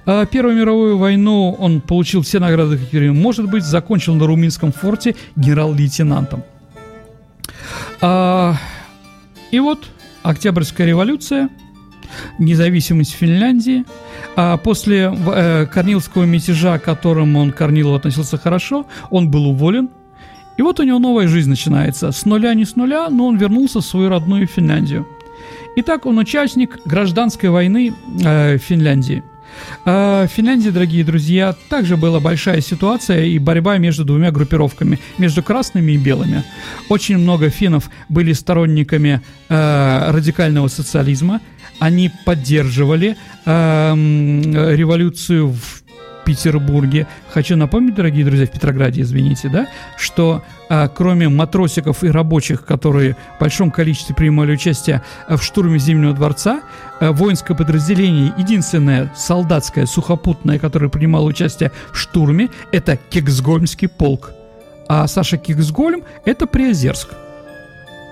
А 0.06 0.26
Первую 0.26 0.56
мировую 0.56 0.98
войну 0.98 1.52
он 1.58 1.80
получил 1.80 2.22
все 2.22 2.38
награды, 2.38 2.78
какие 2.78 3.08
может 3.10 3.48
быть, 3.48 3.64
закончил 3.64 4.14
на 4.14 4.26
Румынском 4.26 4.72
форте 4.72 5.14
генерал-лейтенантом. 5.36 6.42
А, 8.00 8.56
и 9.50 9.60
вот 9.60 9.88
Октябрьская 10.22 10.86
революция, 10.86 11.48
независимость 12.38 13.12
Финляндии. 13.12 13.84
А 14.36 14.56
после 14.56 15.12
э, 15.14 15.66
Корнилского 15.66 16.24
мятежа, 16.24 16.78
к 16.78 16.84
которому 16.84 17.40
он 17.40 17.52
Корнилов 17.52 17.98
относился 17.98 18.38
хорошо, 18.38 18.86
он 19.10 19.30
был 19.30 19.46
уволен– 19.46 19.90
и 20.56 20.62
вот 20.62 20.80
у 20.80 20.82
него 20.82 20.98
новая 20.98 21.28
жизнь 21.28 21.50
начинается. 21.50 22.12
С 22.12 22.24
нуля 22.24 22.54
не 22.54 22.64
с 22.64 22.76
нуля, 22.76 23.08
но 23.10 23.26
он 23.26 23.36
вернулся 23.36 23.80
в 23.80 23.84
свою 23.84 24.08
родную 24.08 24.46
Финляндию. 24.46 25.06
Итак, 25.76 26.06
он 26.06 26.18
участник 26.18 26.80
гражданской 26.84 27.48
войны 27.48 27.94
э, 28.22 28.58
Финляндии. 28.58 29.22
Э, 29.84 30.26
в 30.26 30.32
Финляндии, 30.32 30.70
дорогие 30.70 31.04
друзья, 31.04 31.54
также 31.68 31.96
была 31.96 32.20
большая 32.20 32.60
ситуация 32.60 33.24
и 33.24 33.38
борьба 33.38 33.78
между 33.78 34.04
двумя 34.04 34.30
группировками, 34.30 34.98
между 35.18 35.42
красными 35.42 35.92
и 35.92 35.96
белыми. 35.96 36.44
Очень 36.88 37.18
много 37.18 37.48
финнов 37.48 37.90
были 38.08 38.32
сторонниками 38.32 39.20
э, 39.48 40.10
радикального 40.10 40.68
социализма. 40.68 41.40
Они 41.78 42.10
поддерживали 42.24 43.16
э, 43.44 43.94
революцию 44.74 45.48
в 45.48 45.81
Петербурге. 46.24 47.06
Хочу 47.30 47.56
напомнить, 47.56 47.94
дорогие 47.94 48.24
друзья, 48.24 48.46
в 48.46 48.50
Петрограде, 48.50 49.02
извините, 49.02 49.48
да, 49.48 49.66
что 49.96 50.42
а, 50.68 50.88
кроме 50.88 51.28
матросиков 51.28 52.02
и 52.02 52.08
рабочих, 52.08 52.64
которые 52.64 53.16
в 53.36 53.40
большом 53.40 53.70
количестве 53.70 54.14
принимали 54.14 54.52
участие 54.52 55.02
а, 55.28 55.36
в 55.36 55.42
штурме 55.42 55.78
Зимнего 55.78 56.12
дворца, 56.14 56.62
а, 57.00 57.12
воинское 57.12 57.56
подразделение, 57.56 58.32
единственное 58.38 59.12
солдатское, 59.16 59.86
сухопутное, 59.86 60.58
которое 60.58 60.88
принимало 60.88 61.24
участие 61.24 61.72
в 61.92 61.98
штурме, 61.98 62.48
это 62.72 62.96
Кексгольмский 62.96 63.88
полк. 63.88 64.32
А 64.88 65.06
Саша 65.06 65.36
Кексгольм– 65.36 66.04
это 66.24 66.46
Приозерск. 66.46 67.08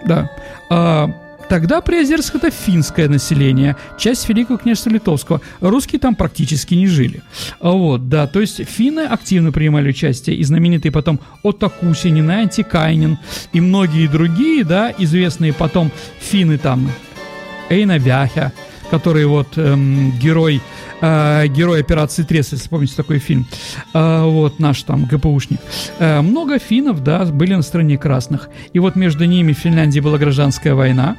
Да. 0.06 0.30
А, 0.70 1.10
Тогда 1.50 1.80
Приозерск 1.80 2.36
это 2.36 2.48
финское 2.52 3.08
население, 3.08 3.74
часть 3.98 4.28
Великого 4.28 4.56
княжества 4.56 4.90
Литовского. 4.90 5.40
Русские 5.60 5.98
там 5.98 6.14
практически 6.14 6.74
не 6.74 6.86
жили. 6.86 7.24
Вот, 7.58 8.08
да, 8.08 8.28
то 8.28 8.40
есть 8.40 8.64
финны 8.64 9.00
активно 9.00 9.50
принимали 9.50 9.88
участие, 9.88 10.36
и 10.36 10.44
знаменитые 10.44 10.92
потом 10.92 11.18
Отто 11.42 11.68
Кусинин, 11.68 12.30
Антикайнин 12.30 13.18
и 13.52 13.60
многие 13.60 14.06
другие, 14.06 14.62
да, 14.62 14.94
известные 14.96 15.52
потом 15.52 15.90
финны 16.20 16.56
там, 16.56 16.88
Эйна 17.68 17.98
Вяхя, 17.98 18.52
который 18.90 19.24
вот 19.26 19.56
эм, 19.56 20.12
герой 20.18 20.60
э, 21.00 21.46
герой 21.48 21.80
операции 21.80 22.22
Трес, 22.22 22.52
если 22.52 22.68
помните 22.68 22.94
такой 22.96 23.18
фильм, 23.18 23.46
э, 23.94 24.22
вот 24.24 24.58
наш 24.58 24.82
там 24.82 25.04
ГПУшник. 25.04 25.60
Э, 25.98 26.20
много 26.20 26.58
финнов, 26.58 27.02
да, 27.02 27.24
были 27.24 27.54
на 27.54 27.62
стороне 27.62 27.98
красных. 27.98 28.48
И 28.72 28.78
вот 28.78 28.96
между 28.96 29.24
ними 29.24 29.52
в 29.52 29.58
Финляндии 29.58 30.00
была 30.00 30.18
гражданская 30.18 30.74
война, 30.74 31.16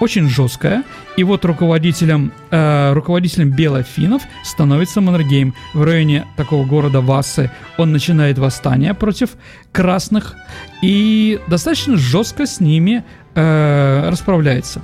очень 0.00 0.28
жесткая. 0.28 0.84
И 1.16 1.24
вот 1.24 1.44
руководителем, 1.44 2.32
э, 2.50 2.92
руководителем 2.92 3.50
белофинов 3.50 4.22
становится 4.42 5.00
Маннергейм. 5.00 5.54
В 5.72 5.84
районе 5.84 6.26
такого 6.36 6.66
города 6.66 7.00
Вассы 7.00 7.50
он 7.78 7.92
начинает 7.92 8.38
восстание 8.38 8.94
против 8.94 9.30
красных 9.72 10.34
и 10.82 11.40
достаточно 11.46 11.96
жестко 11.96 12.46
с 12.46 12.60
ними 12.60 13.04
э, 13.34 14.08
расправляется. 14.10 14.82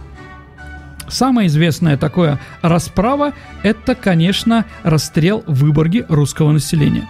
Самое 1.10 1.48
известное 1.48 1.96
такое 1.96 2.40
расправа– 2.62 3.34
это, 3.62 3.94
конечно, 3.94 4.64
расстрел 4.82 5.42
в 5.46 5.64
Выборге 5.64 6.06
русского 6.08 6.52
населения. 6.52 7.08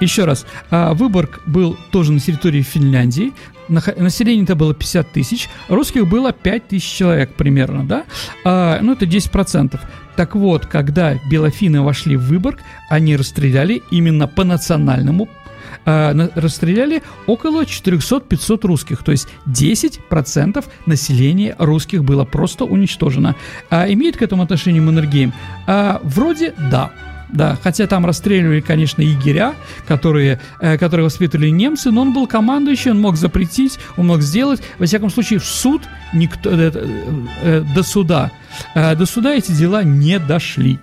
Еще 0.00 0.24
раз, 0.24 0.46
а, 0.70 0.94
Выборг 0.94 1.40
был 1.46 1.76
тоже 1.90 2.12
на 2.12 2.20
территории 2.20 2.62
Финляндии, 2.62 3.32
население 3.68 4.44
это 4.44 4.54
было 4.54 4.74
50 4.74 5.12
тысяч, 5.12 5.48
русских 5.68 6.06
было 6.06 6.32
5 6.32 6.68
тысяч 6.68 6.88
человек 6.88 7.34
примерно, 7.34 7.84
да, 7.84 8.04
а, 8.44 8.78
ну 8.82 8.92
это 8.92 9.06
10%. 9.06 9.80
Так 10.16 10.34
вот, 10.34 10.66
когда 10.66 11.14
белофины 11.30 11.82
вошли 11.82 12.16
в 12.16 12.24
Выборг, 12.24 12.60
они 12.88 13.16
расстреляли 13.16 13.82
именно 13.90 14.26
по 14.26 14.44
национальному 14.44 15.28
э, 15.86 16.28
расстреляли 16.34 17.02
около 17.26 17.62
400-500 17.62 18.66
русских, 18.66 19.02
то 19.02 19.12
есть 19.12 19.28
10% 19.46 20.64
населения 20.86 21.56
русских 21.58 22.04
было 22.04 22.24
просто 22.24 22.64
уничтожено. 22.64 23.34
А 23.70 23.90
имеет 23.90 24.16
к 24.16 24.22
этому 24.22 24.42
отношение 24.42 24.82
Маннергейм? 24.82 25.32
А, 25.66 26.00
вроде 26.02 26.54
да. 26.70 26.90
Да, 27.28 27.58
хотя 27.60 27.86
там 27.86 28.06
расстреливали, 28.06 28.60
конечно, 28.60 29.02
егеря, 29.02 29.54
которые, 29.88 30.40
э, 30.60 30.78
которые 30.78 31.04
воспитывали 31.04 31.48
немцы, 31.48 31.90
но 31.90 32.02
он 32.02 32.12
был 32.12 32.26
командующий, 32.26 32.92
он 32.92 33.00
мог 33.00 33.16
запретить, 33.16 33.78
он 33.96 34.06
мог 34.06 34.22
сделать. 34.22 34.62
Во 34.78 34.86
всяком 34.86 35.10
случае, 35.10 35.40
в 35.40 35.44
суд 35.44 35.82
никто, 36.14 36.50
э, 36.50 36.70
э, 37.42 37.64
до 37.74 37.82
суда, 37.82 38.30
э, 38.74 38.94
до 38.94 39.06
суда 39.06 39.34
эти 39.34 39.50
дела 39.52 39.82
не 39.82 40.18
дошли. 40.18 40.78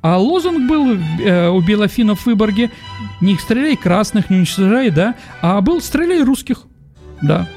А 0.00 0.16
лозунг 0.16 0.68
был 0.68 0.96
э, 0.96 1.48
у 1.48 1.60
белофинов 1.60 2.20
в 2.20 2.26
Выборге 2.26 2.70
не 3.20 3.36
стреляй 3.36 3.76
красных, 3.76 4.30
не 4.30 4.38
уничтожай, 4.38 4.90
да, 4.90 5.16
а 5.42 5.60
был 5.60 5.80
стреляй 5.80 6.22
русских, 6.22 6.62
да, 7.20 7.48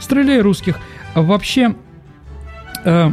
стреляй 0.00 0.40
русских. 0.40 0.78
Вообще, 1.14 1.74
э, 2.84 3.10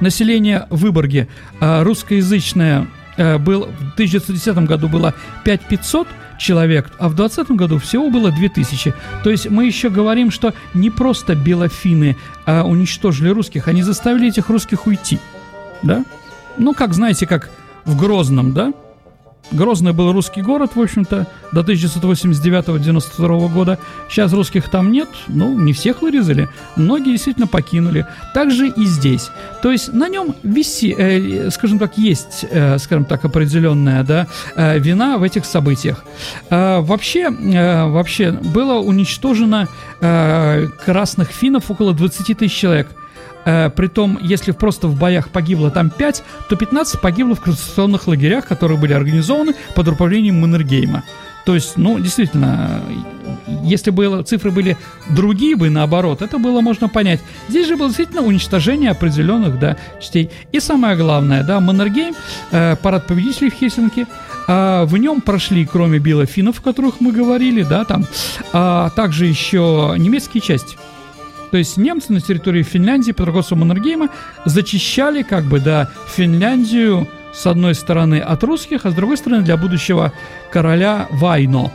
население 0.00 0.66
в 0.70 0.80
Выборге 0.80 1.28
э, 1.60 1.82
русскоязычное 1.82 2.86
э, 3.18 3.36
был, 3.36 3.66
в 3.66 3.92
1910 3.94 4.56
году 4.66 4.88
было 4.88 5.14
5500 5.44 6.08
человек, 6.38 6.90
а 6.98 7.08
в 7.08 7.14
2020 7.14 7.50
году 7.56 7.78
всего 7.78 8.08
было 8.08 8.30
2000. 8.32 8.94
То 9.22 9.30
есть 9.30 9.50
мы 9.50 9.66
еще 9.66 9.90
говорим, 9.90 10.30
что 10.30 10.54
не 10.72 10.88
просто 10.88 11.34
белофины 11.34 12.16
а 12.46 12.64
уничтожили 12.64 13.28
русских, 13.28 13.68
они 13.68 13.82
заставили 13.82 14.28
этих 14.28 14.48
русских 14.48 14.86
уйти, 14.86 15.18
да? 15.82 16.02
Ну, 16.56 16.74
как, 16.74 16.94
знаете, 16.94 17.26
как 17.26 17.50
в 17.84 17.98
Грозном, 17.98 18.52
да? 18.52 18.72
Грозный 19.52 19.92
был 19.92 20.12
русский 20.12 20.42
город, 20.42 20.76
в 20.76 20.80
общем-то, 20.80 21.26
до 21.52 21.60
1989-92 21.62 23.52
года. 23.52 23.78
Сейчас 24.08 24.32
русских 24.32 24.68
там 24.70 24.92
нет, 24.92 25.08
ну, 25.26 25.58
не 25.58 25.72
всех 25.72 26.02
вырезали, 26.02 26.48
многие 26.76 27.12
действительно 27.12 27.48
покинули. 27.48 28.06
Также 28.32 28.68
и 28.68 28.84
здесь. 28.84 29.30
То 29.60 29.72
есть 29.72 29.92
на 29.92 30.08
нем 30.08 30.36
виси, 30.44 30.94
э, 30.96 31.50
скажем 31.50 31.80
так, 31.80 31.98
есть, 31.98 32.44
э, 32.48 32.78
скажем 32.78 33.04
так, 33.04 33.24
определенная, 33.24 34.04
да, 34.04 34.28
э, 34.54 34.78
вина 34.78 35.18
в 35.18 35.24
этих 35.24 35.44
событиях. 35.44 36.04
Э, 36.48 36.78
вообще, 36.80 37.22
э, 37.22 37.86
вообще 37.86 38.30
было 38.30 38.74
уничтожено 38.74 39.66
э, 40.00 40.68
красных 40.84 41.30
финнов 41.30 41.70
около 41.70 41.92
20 41.92 42.38
тысяч 42.38 42.56
человек– 42.56 42.88
Э, 43.44 43.70
притом, 43.70 44.18
если 44.20 44.52
просто 44.52 44.88
в 44.88 44.98
боях 44.98 45.30
погибло 45.30 45.70
там 45.70 45.90
5, 45.90 46.24
то 46.48 46.56
15 46.56 47.00
погибло 47.00 47.34
в 47.34 47.40
концентрационных 47.40 48.06
лагерях, 48.06 48.46
которые 48.46 48.78
были 48.78 48.92
организованы 48.92 49.54
под 49.74 49.88
управлением 49.88 50.40
Маннергейма. 50.40 51.02
То 51.46 51.54
есть, 51.54 51.76
ну, 51.76 51.98
действительно, 51.98 52.82
если 53.62 53.90
бы 53.90 54.22
цифры 54.24 54.50
были 54.50 54.76
другие 55.08 55.56
бы, 55.56 55.70
наоборот, 55.70 56.20
это 56.22 56.38
было 56.38 56.60
можно 56.60 56.88
понять. 56.88 57.20
Здесь 57.48 57.66
же 57.66 57.76
было 57.76 57.88
действительно 57.88 58.22
уничтожение 58.22 58.90
определенных, 58.90 59.58
да, 59.58 59.76
частей. 60.00 60.30
И 60.52 60.60
самое 60.60 60.96
главное, 60.96 61.42
да, 61.42 61.60
Маннергейм, 61.60 62.14
э, 62.50 62.76
парад 62.76 63.06
победителей 63.06 63.50
в 63.50 63.54
Хельсинки, 63.54 64.06
э, 64.48 64.84
в 64.84 64.96
нем 64.98 65.22
прошли, 65.22 65.64
кроме 65.64 65.98
Билла 65.98 66.24
о 66.24 66.52
которых 66.52 67.00
мы 67.00 67.10
говорили, 67.10 67.62
да, 67.62 67.84
там, 67.84 68.04
а 68.52 68.90
также 68.90 69.26
еще 69.26 69.94
немецкие 69.96 70.42
части. 70.42 70.76
То 71.50 71.58
есть 71.58 71.76
немцы 71.76 72.12
на 72.12 72.20
территории 72.20 72.62
Финляндии 72.62 73.12
под 73.12 73.26
руководством 73.26 73.60
Маннергейма 73.60 74.10
зачищали 74.44 75.22
как 75.22 75.44
бы, 75.44 75.60
да, 75.60 75.90
Финляндию 76.14 77.08
с 77.32 77.46
одной 77.46 77.74
стороны 77.74 78.20
от 78.20 78.42
русских, 78.44 78.86
а 78.86 78.90
с 78.90 78.94
другой 78.94 79.16
стороны 79.16 79.42
для 79.42 79.56
будущего 79.56 80.12
короля 80.50 81.06
Вайно. 81.10 81.72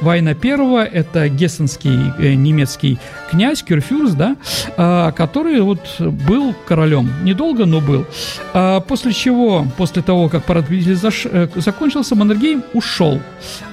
Вайна 0.00 0.34
первого– 0.34 0.84
это 0.84 1.28
гессенский 1.28 2.12
э, 2.18 2.34
немецкий 2.34 2.98
князь, 3.30 3.62
Кюрфюрс, 3.62 4.12
да, 4.12 4.36
э, 4.76 5.12
который 5.16 5.60
вот 5.60 5.80
был 6.00 6.54
королем. 6.66 7.10
Недолго, 7.22 7.66
но 7.66 7.80
был. 7.80 8.06
А 8.54 8.80
после 8.80 9.12
чего, 9.12 9.66
после 9.76 10.02
того, 10.02 10.28
как 10.28 10.44
парад 10.44 10.66
заш... 10.68 11.26
э, 11.26 11.48
закончился, 11.56 12.14
Маннергейм 12.14 12.62
ушел 12.74 13.20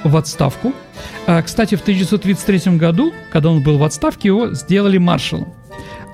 в 0.03 0.17
отставку. 0.17 0.73
А, 1.27 1.41
кстати, 1.41 1.75
в 1.75 1.81
1933 1.81 2.77
году, 2.77 3.13
когда 3.31 3.49
он 3.49 3.61
был 3.61 3.77
в 3.77 3.83
отставке, 3.83 4.29
его 4.29 4.53
сделали 4.53 4.97
маршалом. 4.97 5.53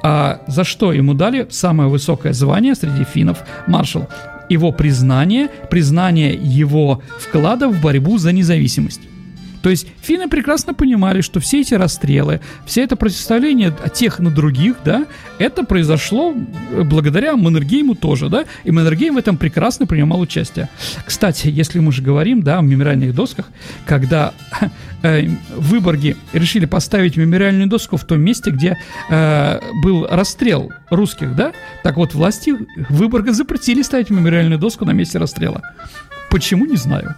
А 0.03 0.41
за 0.47 0.63
что 0.63 0.93
ему 0.93 1.13
дали 1.13 1.47
самое 1.49 1.89
высокое 1.89 2.33
звание 2.33 2.75
среди 2.75 3.03
финнов– 3.03 3.43
маршал. 3.67 4.09
Его 4.49 4.71
признание, 4.71 5.49
признание 5.69 6.33
его 6.33 7.01
вклада 7.19 7.69
в 7.69 7.81
борьбу 7.81 8.17
за 8.17 8.31
независимость. 8.31 9.01
То 9.61 9.69
есть 9.69 9.87
финны 10.01 10.27
прекрасно 10.27 10.73
понимали, 10.73 11.21
что 11.21 11.39
все 11.39 11.61
эти 11.61 11.73
расстрелы, 11.73 12.41
все 12.65 12.83
это 12.83 12.95
противостояние 12.95 13.73
тех 13.93 14.19
на 14.19 14.31
других, 14.31 14.77
да, 14.83 15.05
это 15.37 15.63
произошло 15.63 16.33
благодаря 16.85 17.35
Маннергейму 17.35 17.95
тоже, 17.95 18.29
да, 18.29 18.45
и 18.63 18.71
Маннергейм 18.71 19.15
в 19.15 19.17
этом 19.17 19.37
прекрасно 19.37 19.85
принимал 19.85 20.19
участие. 20.19 20.69
Кстати, 21.05 21.47
если 21.47 21.79
мы 21.79 21.91
же 21.91 22.01
говорим, 22.01 22.41
да, 22.41 22.59
о 22.59 22.61
мемориальных 22.61 23.13
досках, 23.13 23.45
когда 23.85 24.33
э, 25.03 25.27
в 25.55 25.69
Выборге 25.69 26.15
решили 26.33 26.65
поставить 26.65 27.17
мемориальную 27.17 27.67
доску 27.67 27.97
в 27.97 28.05
том 28.05 28.21
месте, 28.21 28.51
где 28.51 28.77
э, 29.09 29.59
был 29.83 30.07
расстрел 30.09 30.71
русских, 30.89 31.35
да, 31.35 31.53
так 31.83 31.97
вот 31.97 32.13
власти 32.13 32.55
Выборга 32.89 33.31
запретили 33.31 33.81
ставить 33.83 34.09
мемориальную 34.09 34.59
доску 34.59 34.85
на 34.85 34.91
месте 34.91 35.19
расстрела. 35.19 35.61
Почему, 36.29 36.65
не 36.65 36.77
знаю. 36.77 37.15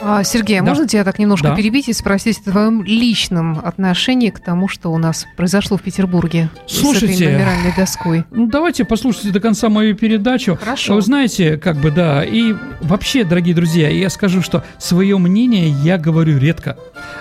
А, 0.00 0.22
Сергей, 0.22 0.58
а 0.58 0.62
да. 0.62 0.68
можно 0.68 0.86
тебя 0.86 1.04
так 1.04 1.18
немножко 1.18 1.48
да. 1.48 1.56
перебить 1.56 1.88
и 1.88 1.92
спросить 1.92 2.38
о 2.46 2.50
твоем 2.50 2.82
личном 2.84 3.60
отношении 3.64 4.30
к 4.30 4.40
тому, 4.40 4.68
что 4.68 4.90
у 4.92 4.98
нас 4.98 5.26
произошло 5.36 5.76
в 5.76 5.82
Петербурге 5.82 6.50
Слушайте, 6.66 7.14
с 7.14 7.20
этой 7.20 7.32
мемориальной 7.32 7.74
доской? 7.76 8.24
Ну, 8.30 8.46
давайте 8.46 8.84
послушайте 8.84 9.30
до 9.30 9.40
конца 9.40 9.68
мою 9.68 9.96
передачу. 9.96 10.56
Хорошо. 10.56 10.94
Вы 10.94 11.02
знаете, 11.02 11.56
как 11.56 11.76
бы, 11.76 11.90
да, 11.90 12.24
и 12.24 12.54
вообще, 12.80 13.24
дорогие 13.24 13.54
друзья, 13.54 13.88
я 13.88 14.10
скажу, 14.10 14.42
что 14.42 14.64
свое 14.78 15.18
мнение 15.18 15.68
я 15.68 15.98
говорю 15.98 16.38
редко. 16.38 16.76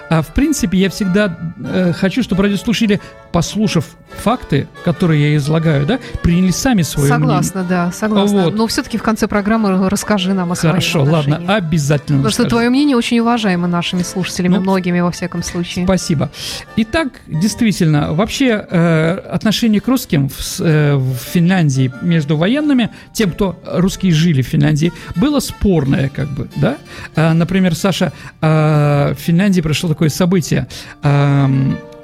А 0.09 0.21
в 0.21 0.33
принципе, 0.33 0.77
я 0.77 0.89
всегда 0.89 1.37
э, 1.59 1.93
хочу, 1.93 2.23
чтобы 2.23 2.43
радиослушатели, 2.43 3.01
послушав 3.31 3.85
факты, 4.23 4.67
которые 4.83 5.31
я 5.31 5.37
излагаю, 5.37 5.85
да, 5.85 5.99
приняли 6.23 6.51
сами 6.51 6.81
свое 6.81 7.09
согласна, 7.09 7.61
мнение. 7.61 7.85
да, 7.85 7.91
согласна. 7.91 8.43
Вот. 8.43 8.55
Но 8.55 8.67
все-таки 8.67 8.97
в 8.97 9.03
конце 9.03 9.27
программы 9.27 9.89
расскажи 9.89 10.33
нам 10.33 10.51
о 10.51 10.55
Хорошо, 10.55 11.05
своем 11.05 11.11
ладно, 11.11 11.55
обязательно. 11.55 12.19
Потому 12.19 12.31
что 12.31 12.45
твое 12.45 12.66
мнение 12.69 12.95
очень 12.97 13.19
уважаемо 13.19 13.67
нашими 13.67 14.03
слушателями, 14.03 14.55
ну, 14.55 14.61
многими 14.61 14.99
во 14.99 15.11
всяком 15.11 15.43
случае. 15.43 15.85
Спасибо. 15.85 16.29
Итак, 16.75 17.07
действительно, 17.27 18.13
вообще 18.13 18.65
э, 18.69 19.11
отношение 19.31 19.81
к 19.81 19.87
русским 19.87 20.29
в, 20.29 20.59
э, 20.59 20.95
в 20.95 21.15
Финляндии 21.15 21.91
между 22.01 22.37
военными, 22.37 22.89
тем, 23.13 23.31
кто 23.31 23.59
русские 23.65 24.11
жили 24.13 24.41
в 24.41 24.47
Финляндии, 24.47 24.91
было 25.15 25.39
спорное, 25.39 26.09
как 26.09 26.29
бы, 26.29 26.49
да. 26.55 26.77
Э, 27.15 27.33
например, 27.33 27.75
Саша, 27.75 28.11
э, 28.41 29.13
в 29.13 29.19
Финляндии 29.19 29.61
прошло 29.61 29.89
такое 29.89 30.09
событие. 30.09 30.67
Э, 31.03 31.47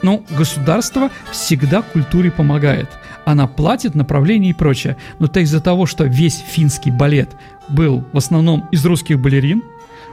ну, 0.04 0.26
государство 0.38 1.10
всегда 1.32 1.82
культуре 1.82 2.30
помогает. 2.30 2.90
Она 3.26 3.48
платит 3.48 3.96
направление 3.96 4.52
и 4.52 4.54
прочее. 4.54 4.98
Но 5.20 5.28
то 5.28 5.40
из-за 5.40 5.62
того, 5.62 5.86
что 5.86 6.04
весь 6.04 6.44
финский 6.46 6.92
балет 6.92 7.30
был 7.70 8.04
в 8.12 8.18
основном 8.18 8.68
из 8.72 8.86
русских 8.86 9.20
балерин, 9.20 9.64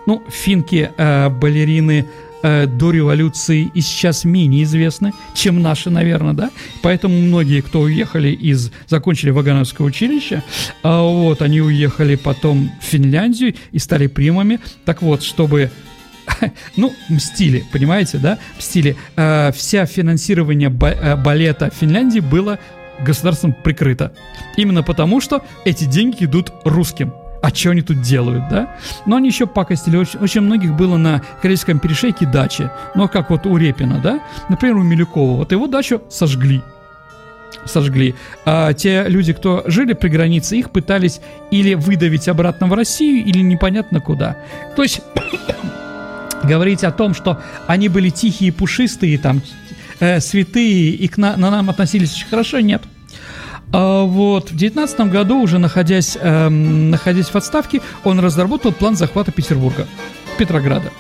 ну, 0.07 0.23
финки 0.29 0.91
э, 0.97 1.31
э, 2.43 2.67
до 2.67 2.91
революции 2.91 3.71
и 3.75 3.81
сейчас 3.81 4.25
менее 4.25 4.65
известны, 4.65 5.13
чем 5.35 5.61
наши, 5.63 5.91
наверное, 5.91 6.33
да. 6.33 6.51
Поэтому 6.83 7.19
многие, 7.19 7.61
кто 7.61 7.81
уехали 7.81 8.31
из, 8.31 8.71
закончили 8.87 9.31
Вагановское 9.31 9.87
училище, 9.87 10.43
э, 10.83 11.01
вот, 11.01 11.43
они 11.43 11.61
уехали 11.61 12.17
потом 12.17 12.71
в 12.81 12.85
Финляндию 12.85 13.55
и 13.73 13.79
стали 13.79 14.07
примами. 14.07 14.61
Так 14.85 15.03
вот, 15.03 15.23
чтобы 15.23 15.71
ну, 16.77 16.93
мстили, 17.09 17.65
понимаете, 17.73 18.19
да, 18.19 18.39
мстили. 18.59 18.97
Э, 19.17 19.53
вся 19.53 19.87
финансирование 19.87 20.69
э, 20.69 21.17
балета 21.17 21.71
в 21.71 21.75
Финляндии 21.75 22.21
было 22.21 22.59
государством 23.01 23.53
прикрыто. 23.53 24.13
Именно 24.57 24.83
потому, 24.83 25.21
что 25.21 25.45
эти 25.65 25.85
деньги 25.85 26.25
идут 26.25 26.53
русским. 26.65 27.13
А 27.43 27.49
что 27.51 27.71
они 27.71 27.83
тут 27.83 28.03
делают, 28.03 28.49
да? 28.51 28.77
Но 29.07 29.17
они 29.17 29.29
еще 29.29 29.47
пакостили. 29.47 29.97
Очень, 29.97 30.21
очень 30.21 30.41
многих 30.43 30.75
было 30.75 30.97
на 30.97 31.23
Корейском 31.41 31.79
перешейке 31.79 32.27
дачи. 32.27 32.71
Ну, 32.95 33.09
как 33.09 33.31
вот 33.31 33.47
у 33.47 33.57
Репина, 33.57 33.99
да? 33.99 34.21
Например, 34.49 34.77
у 34.77 34.83
Милюкова. 34.83 35.37
Вот 35.39 35.53
его 35.53 35.67
дачу 35.67 36.03
сожгли 36.09 36.63
сожгли. 37.67 38.15
А 38.45 38.73
те 38.73 39.05
люди, 39.09 39.33
кто 39.33 39.63
жили 39.67 39.93
при 39.93 40.09
границе, 40.09 40.57
их 40.57 40.71
пытались 40.71 41.21
или 41.51 41.75
выдавить 41.75 42.29
обратно 42.29 42.67
в 42.67 42.73
Россию, 42.73 43.25
или 43.25 43.41
непонятно 43.41 44.01
куда. 44.01 44.37
То 44.77 44.83
есть 44.83 45.03
говорить 46.45 46.85
о 46.85 46.93
том, 46.93 47.13
что 47.13 47.43
они 47.67 47.89
были 47.89 48.09
тихие, 48.11 48.53
пушистые, 48.53 49.19
там, 49.19 49.43
э, 49.99 50.21
святые 50.21 50.91
и 50.91 51.09
к 51.09 51.19
на, 51.19 51.37
на 51.37 51.51
нам 51.51 51.71
относились 51.71 52.15
очень 52.15 52.29
хорошо, 52.29 52.61
нет. 52.61 52.83
А 53.73 54.05
вот 54.05 54.51
в 54.51 54.57
девятнадцатом 54.57 55.11
году, 55.11 55.41
уже 55.41 55.59
находясь, 55.59 56.19
э, 56.21 56.49
находясь 56.49 57.29
в 57.29 57.37
отставке, 57.37 57.81
он 58.05 58.19
разработал 58.19 58.73
план 58.73 58.97
захвата 58.97 59.31
Петербурга, 59.31 59.87
Петрограда. 60.39 60.91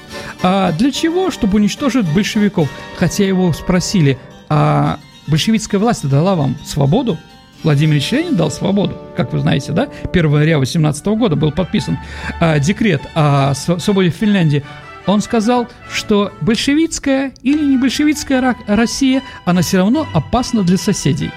А 0.42 0.72
для 0.72 0.92
чего? 0.92 1.30
Чтобы 1.30 1.56
уничтожить 1.56 2.06
большевиков. 2.12 2.68
Хотя 2.96 3.24
его 3.24 3.52
спросили, 3.52 4.18
а 4.48 4.98
большевистская 5.26 5.80
власть 5.80 6.08
дала 6.08 6.36
вам 6.36 6.56
свободу? 6.64 7.18
Владимир 7.62 7.94
Ильич 7.94 8.10
Ленин 8.12 8.36
дал 8.36 8.50
свободу, 8.50 8.96
как 9.16 9.32
вы 9.32 9.40
знаете, 9.40 9.72
да? 9.72 9.88
1 10.10 10.24
января 10.24 10.58
18 10.58 11.04
года 11.08 11.36
был 11.36 11.52
подписан 11.52 11.98
э, 12.40 12.58
декрет 12.60 13.02
о 13.14 13.52
свободе 13.54 14.10
Финляндии. 14.10 14.64
Он 15.06 15.20
сказал, 15.20 15.68
что 15.92 16.32
большевистская 16.40 17.32
или 17.42 17.64
не 17.64 17.76
большевистская 17.76 18.56
Россия, 18.66 19.22
она 19.44 19.62
все 19.62 19.78
равно 19.78 20.06
опасна 20.14 20.62
для 20.62 20.76
соседей. 20.76 21.30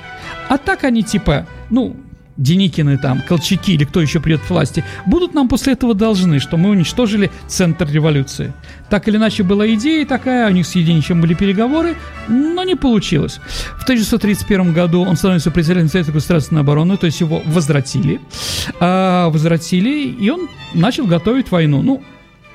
А 0.49 0.57
так 0.57 0.83
они 0.83 1.03
типа, 1.03 1.47
ну, 1.69 1.95
Деникины 2.37 2.97
там, 2.97 3.21
Колчаки 3.21 3.73
или 3.73 3.83
кто 3.85 4.01
еще 4.01 4.19
придет 4.19 4.41
к 4.41 4.49
власти, 4.49 4.83
будут 5.05 5.35
нам 5.35 5.47
после 5.47 5.73
этого 5.73 5.93
должны, 5.93 6.39
что 6.39 6.57
мы 6.57 6.71
уничтожили 6.71 7.29
центр 7.47 7.87
революции. 7.91 8.53
Так 8.89 9.07
или 9.07 9.17
иначе 9.17 9.43
была 9.43 9.67
идея 9.75 10.03
такая, 10.05 10.49
у 10.49 10.51
них 10.51 10.65
с 10.65 10.73
Единичем 10.73 11.21
были 11.21 11.35
переговоры, 11.35 11.95
но 12.27 12.63
не 12.63 12.75
получилось. 12.75 13.39
В 13.77 13.83
1931 13.83 14.73
году 14.73 15.03
он 15.03 15.15
становится 15.15 15.51
председателем 15.51 15.89
Совета 15.89 16.11
государственной 16.11 16.61
обороны, 16.61 16.97
то 16.97 17.05
есть 17.05 17.21
его 17.21 17.43
возвратили, 17.45 18.19
а, 18.79 19.29
возвратили, 19.29 20.07
и 20.07 20.29
он 20.31 20.49
начал 20.73 21.05
готовить 21.05 21.51
войну. 21.51 21.83
Ну, 21.83 22.03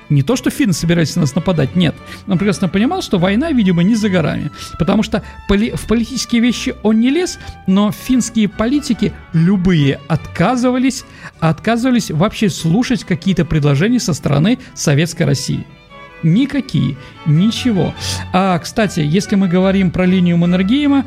не 0.08 0.22
то, 0.22 0.36
что 0.36 0.50
финны 0.50 0.72
собирались 0.72 1.16
на 1.16 1.22
нас 1.22 1.34
нападать, 1.34 1.76
нет. 1.76 1.94
Он 2.26 2.38
прекрасно 2.38 2.68
понимал, 2.68 3.02
что 3.02 3.18
война, 3.18 3.52
видимо, 3.52 3.82
не 3.82 3.94
за 3.94 4.08
горами. 4.08 4.50
Потому 4.78 5.02
что 5.02 5.22
поли- 5.48 5.74
в 5.76 5.86
политические 5.86 6.40
вещи 6.40 6.74
он 6.82 7.00
не 7.00 7.10
лез, 7.10 7.38
но 7.66 7.92
финские 7.92 8.48
политики 8.48 9.12
любые 9.32 10.00
отказывались, 10.08 11.04
отказывались 11.40 12.10
вообще 12.10 12.48
слушать 12.48 13.04
какие-то 13.04 13.44
предложения 13.44 14.00
со 14.00 14.14
стороны 14.14 14.58
Советской 14.74 15.24
России. 15.24 15.66
Никакие, 16.22 16.96
ничего. 17.26 17.94
А, 18.32 18.58
кстати, 18.58 19.00
если 19.00 19.36
мы 19.36 19.46
говорим 19.46 19.90
про 19.90 20.04
линию 20.04 20.36
Маннергейма, 20.36 21.04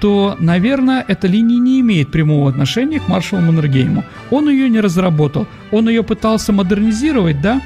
то, 0.00 0.36
наверное, 0.38 1.04
эта 1.08 1.26
линия 1.26 1.58
не 1.58 1.80
имеет 1.80 2.10
прямого 2.10 2.50
отношения 2.50 3.00
к 3.00 3.08
маршалу 3.08 3.42
Маннергейму. 3.42 4.04
Он 4.30 4.48
ее 4.48 4.68
не 4.68 4.80
разработал, 4.80 5.46
он 5.72 5.88
ее 5.88 6.02
пытался 6.02 6.52
модернизировать, 6.52 7.40
да, 7.40 7.60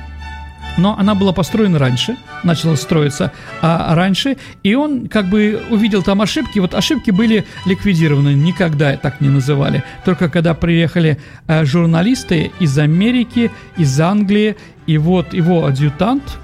но 0.80 0.96
она 0.98 1.14
была 1.14 1.32
построена 1.32 1.78
раньше, 1.78 2.16
начала 2.42 2.76
строиться 2.76 3.32
а 3.62 3.94
раньше, 3.94 4.36
и 4.62 4.74
он 4.74 5.08
как 5.08 5.26
бы 5.26 5.62
увидел 5.70 6.02
там 6.02 6.22
ошибки, 6.22 6.58
вот 6.58 6.74
ошибки 6.74 7.10
были 7.10 7.44
ликвидированы, 7.66 8.34
никогда 8.34 8.96
так 8.96 9.20
не 9.20 9.28
называли, 9.28 9.84
только 10.04 10.28
когда 10.28 10.54
приехали 10.54 11.18
э, 11.46 11.64
журналисты 11.64 12.50
из 12.60 12.78
Америки, 12.78 13.50
из 13.76 14.00
Англии, 14.00 14.56
и 14.86 14.98
вот 14.98 15.34
его 15.34 15.66
адъютант, 15.66 16.38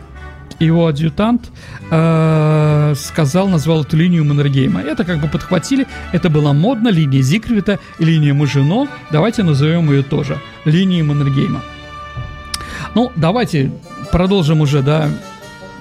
его 0.58 0.86
адъютант 0.86 1.50
э, 1.90 2.94
сказал, 2.96 3.48
назвал 3.48 3.82
эту 3.82 3.96
линию 3.96 4.24
Маннергейма. 4.24 4.80
Это 4.80 5.04
как 5.04 5.20
бы 5.20 5.28
подхватили, 5.28 5.86
это 6.12 6.30
была 6.30 6.52
модно, 6.52 6.88
линия 6.88 7.22
Зигфрида, 7.22 7.78
линия 7.98 8.34
Мажино, 8.34 8.88
давайте 9.10 9.42
назовем 9.42 9.90
ее 9.90 10.02
тоже, 10.02 10.38
линией 10.64 11.02
Маннергейма. 11.02 11.62
Ну, 12.94 13.12
давайте 13.14 13.72
продолжим 14.10 14.60
уже, 14.60 14.82
да. 14.82 15.08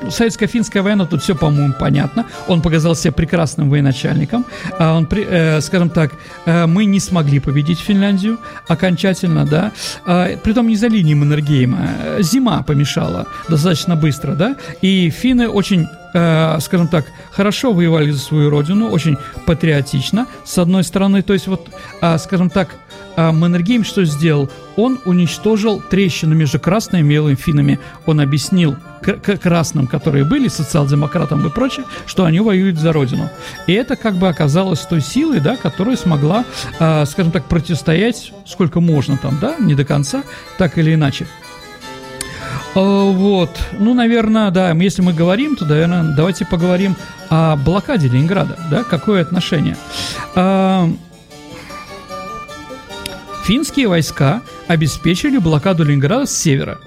Советско-финская 0.10 0.82
война, 0.82 1.06
тут 1.06 1.22
все, 1.24 1.36
по-моему, 1.36 1.74
понятно. 1.80 2.26
Он 2.48 2.62
показал 2.62 2.96
себя 2.96 3.12
прекрасным 3.12 3.70
военачальником. 3.70 4.46
А 4.78 4.96
он, 4.98 5.08
э, 5.12 5.62
скажем 5.62 5.90
так, 5.90 6.12
э, 6.46 6.66
мы 6.66 6.86
не 6.86 7.00
смогли 7.00 7.40
победить 7.40 7.80
Финляндию 7.80 8.38
окончательно, 8.68 9.46
да. 9.46 9.72
Э, 10.06 10.38
притом 10.44 10.68
не 10.68 10.76
за 10.76 10.88
линией 10.88 11.16
Маннергейма. 11.16 11.90
Зима 12.20 12.62
помешала 12.64 13.26
достаточно 13.50 13.96
быстро, 13.96 14.36
да. 14.36 14.56
И 14.82 15.10
финны 15.10 15.48
очень 15.48 15.88
э, 16.16 16.58
скажем 16.62 16.88
так, 16.88 17.06
хорошо 17.32 17.74
воевали 17.74 18.12
за 18.12 18.20
свою 18.20 18.50
родину, 18.50 18.90
очень 18.90 19.18
патриотично, 19.46 20.28
с 20.44 20.58
одной 20.58 20.84
стороны, 20.84 21.22
то 21.22 21.34
есть 21.34 21.48
вот, 21.48 21.68
э, 22.02 22.18
скажем 22.18 22.50
так, 22.50 22.70
э, 23.18 23.32
Маннергейм 23.32 23.84
что 23.84 24.06
сделал? 24.06 24.50
Он 24.78 25.00
уничтожил 25.06 25.82
трещину 25.82 26.36
между 26.36 26.60
красными 26.60 27.06
и 27.06 27.10
белыми 27.10 27.36
финами. 27.36 27.80
Он 28.06 28.20
объяснил 28.20 28.76
красным, 29.42 29.88
которые 29.88 30.26
были 30.26 30.48
социал-демократам 30.48 31.46
и 31.46 31.50
прочее, 31.50 31.86
что 32.08 32.26
они 32.26 32.40
воюют 32.40 32.78
за 32.78 32.92
родину. 32.92 33.30
И 33.68 33.74
это 33.74 33.96
как 33.96 34.16
бы 34.16 34.28
оказалось 34.28 34.80
той 34.80 35.02
силой, 35.02 35.40
да, 35.40 35.56
которая 35.58 35.96
смогла, 35.96 36.46
э, 36.80 37.06
скажем 37.06 37.32
так, 37.32 37.46
противостоять 37.46 38.34
сколько 38.46 38.80
можно 38.80 39.18
там, 39.18 39.38
да, 39.40 39.58
не 39.60 39.76
до 39.76 39.86
конца, 39.86 40.24
так 40.58 40.78
или 40.78 40.94
иначе. 40.94 41.28
Э, 42.76 43.12
вот, 43.12 43.58
ну, 43.80 43.94
наверное, 43.94 44.52
да, 44.52 44.72
если 44.72 45.02
мы 45.02 45.14
говорим, 45.14 45.56
то, 45.56 45.66
наверное, 45.66 46.14
давайте 46.16 46.46
поговорим 46.46 46.96
о 47.30 47.56
блокаде 47.56 48.10
Ленинграда, 48.10 48.58
да, 48.70 48.84
какое 48.84 49.22
отношение. 49.22 49.78
Э, 50.36 50.88
финские 53.46 53.88
войска 53.88 54.42
обеспечили 54.68 55.38
блокаду 55.38 55.86
Ленинграда 55.86 56.26
с 56.26 56.38
севера. 56.38 56.80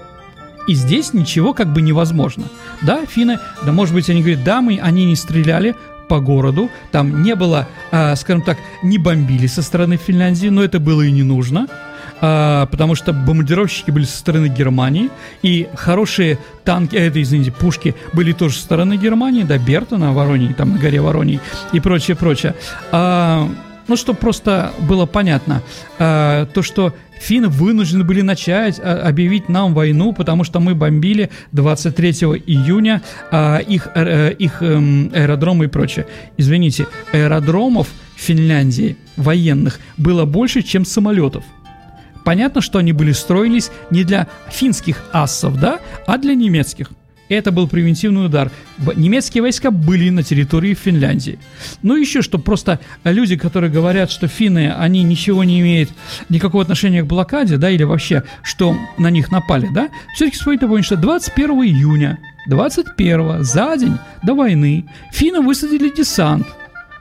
И 0.67 0.75
здесь 0.75 1.13
ничего 1.13 1.55
как 1.55 1.73
бы 1.73 1.81
невозможно. 1.81 2.45
Да, 2.83 3.03
финны, 3.07 3.39
да, 3.65 3.71
может 3.71 3.95
быть, 3.95 4.07
они 4.11 4.21
говорят, 4.21 4.43
да, 4.43 4.61
мы, 4.61 4.79
они 4.79 5.05
не 5.05 5.15
стреляли 5.15 5.75
по 6.07 6.19
городу, 6.19 6.69
там 6.91 7.23
не 7.23 7.33
было, 7.33 7.67
э, 7.91 8.15
скажем 8.15 8.43
так, 8.43 8.57
не 8.83 8.99
бомбили 8.99 9.47
со 9.47 9.63
стороны 9.63 9.97
Финляндии, 9.97 10.49
но 10.49 10.63
это 10.63 10.79
было 10.79 11.01
и 11.01 11.11
не 11.11 11.23
нужно 11.23 11.67
а, 12.21 12.65
потому 12.67 12.95
что 12.95 13.13
бомбардировщики 13.13 13.91
были 13.91 14.05
со 14.05 14.17
стороны 14.17 14.47
Германии, 14.47 15.09
и 15.41 15.67
хорошие 15.75 16.37
танки, 16.63 16.95
э, 16.95 17.07
это, 17.07 17.21
извините, 17.21 17.51
пушки 17.51 17.95
были 18.13 18.33
тоже 18.33 18.55
со 18.55 18.61
стороны 18.61 18.97
Германии, 18.97 19.43
да, 19.43 19.57
Берта 19.57 19.97
на 19.97 20.13
Воронии, 20.13 20.53
там 20.53 20.73
на 20.73 20.79
горе 20.79 21.01
Воронии 21.01 21.39
и 21.73 21.79
прочее, 21.79 22.15
прочее. 22.15 22.55
А, 22.91 23.49
ну, 23.87 23.95
чтобы 23.95 24.19
просто 24.19 24.71
было 24.79 25.05
понятно, 25.05 25.63
а, 25.97 26.45
то, 26.45 26.61
что 26.61 26.93
финны 27.19 27.47
вынуждены 27.47 28.03
были 28.03 28.21
начать 28.21 28.79
а, 28.79 29.01
объявить 29.07 29.49
нам 29.49 29.73
войну, 29.73 30.13
потому 30.13 30.43
что 30.43 30.59
мы 30.59 30.75
бомбили 30.75 31.29
23 31.53 32.11
июня 32.45 33.01
а, 33.31 33.57
их, 33.57 33.87
а, 33.95 34.29
их 34.29 34.61
а, 34.61 34.65
аэродромы 34.65 35.65
и 35.65 35.67
прочее. 35.67 36.05
Извините, 36.37 36.87
аэродромов 37.11 37.87
Финляндии 38.15 38.97
военных 39.15 39.79
было 39.97 40.25
больше, 40.25 40.61
чем 40.61 40.85
самолетов. 40.85 41.43
Понятно, 42.23 42.61
что 42.61 42.79
они 42.79 42.93
были 42.93 43.11
строились 43.11 43.71
не 43.91 44.03
для 44.03 44.27
финских 44.49 45.03
ассов, 45.11 45.59
да, 45.59 45.79
а 46.05 46.17
для 46.17 46.35
немецких. 46.35 46.91
Это 47.29 47.51
был 47.51 47.67
превентивный 47.67 48.25
удар. 48.25 48.51
Немецкие 48.95 49.43
войска 49.43 49.69
были 49.69 50.09
на 50.09 50.23
территории 50.23 50.73
Финляндии. 50.73 51.37
Ну, 51.83 51.95
еще 51.95 52.23
что, 52.23 52.39
просто 52.39 52.79
люди, 53.03 53.37
которые 53.37 53.71
говорят, 53.71 54.09
что 54.09 54.27
финны, 54.27 54.73
они 54.73 55.03
ничего 55.03 55.43
не 55.43 55.61
имеют, 55.61 55.91
никакого 56.29 56.63
отношения 56.63 57.03
к 57.03 57.05
блокаде, 57.05 57.57
да, 57.57 57.69
или 57.69 57.83
вообще, 57.83 58.23
что 58.41 58.75
на 58.97 59.11
них 59.11 59.31
напали, 59.31 59.69
да, 59.71 59.89
все-таки 60.15 60.37
стоит 60.37 60.61
напомнить, 60.61 60.85
что 60.85 60.97
21 60.97 61.49
июня, 61.65 62.17
21 62.47 63.43
за 63.43 63.77
день 63.77 63.97
до 64.23 64.33
войны, 64.33 64.85
финны 65.13 65.41
высадили 65.41 65.93
десант, 65.95 66.47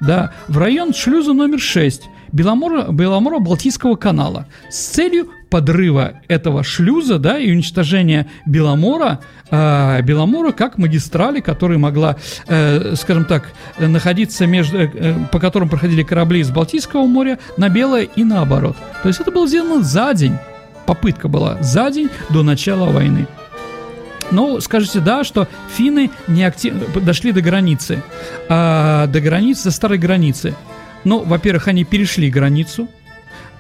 да, 0.01 0.35
в 0.47 0.59
район 0.59 0.93
шлюза 0.93 1.33
номер 1.33 1.59
6 1.59 2.03
Беломора, 2.33 2.87
Беломоро-Балтийского 2.91 3.97
канала 3.97 4.47
с 4.71 4.87
целью 4.89 5.29
подрыва 5.51 6.21
этого 6.29 6.63
шлюза, 6.63 7.19
да, 7.19 7.39
и 7.39 7.51
уничтожения 7.51 8.29
Беломора, 8.47 9.21
э, 9.51 10.03
Беломора 10.03 10.53
как 10.53 10.79
магистрали, 10.79 11.41
которая 11.41 11.79
могла, 11.79 12.17
э, 12.47 12.95
скажем 12.97 13.25
так, 13.25 13.51
находиться 13.79 14.47
между, 14.47 14.79
э, 14.79 15.15
по 15.33 15.41
которым 15.41 15.69
проходили 15.69 16.03
корабли 16.03 16.41
из 16.41 16.51
Балтийского 16.51 17.07
моря 17.07 17.39
на 17.57 17.69
Белое 17.69 18.03
и 18.03 18.25
наоборот. 18.25 18.77
То 19.03 19.09
есть 19.09 19.21
это 19.21 19.31
было 19.31 19.47
сделано 19.47 19.83
за 19.83 20.13
день, 20.15 20.37
попытка 20.87 21.29
была 21.29 21.63
за 21.63 21.91
день 21.91 22.11
до 22.31 22.43
начала 22.43 22.91
войны. 22.91 23.27
Ну, 24.31 24.61
скажите, 24.61 25.01
да, 25.01 25.25
что 25.25 25.49
финны 25.75 26.11
не 26.27 26.45
актив... 26.45 26.75
дошли 27.03 27.33
до 27.33 27.41
границы, 27.41 28.03
а, 28.49 29.07
до 29.07 29.21
границы, 29.21 29.65
до 29.65 29.71
старой 29.71 29.99
границы. 29.99 30.55
Ну, 31.09 31.25
во-первых, 31.25 31.69
они 31.69 31.85
перешли 31.85 32.29
границу, 32.29 32.87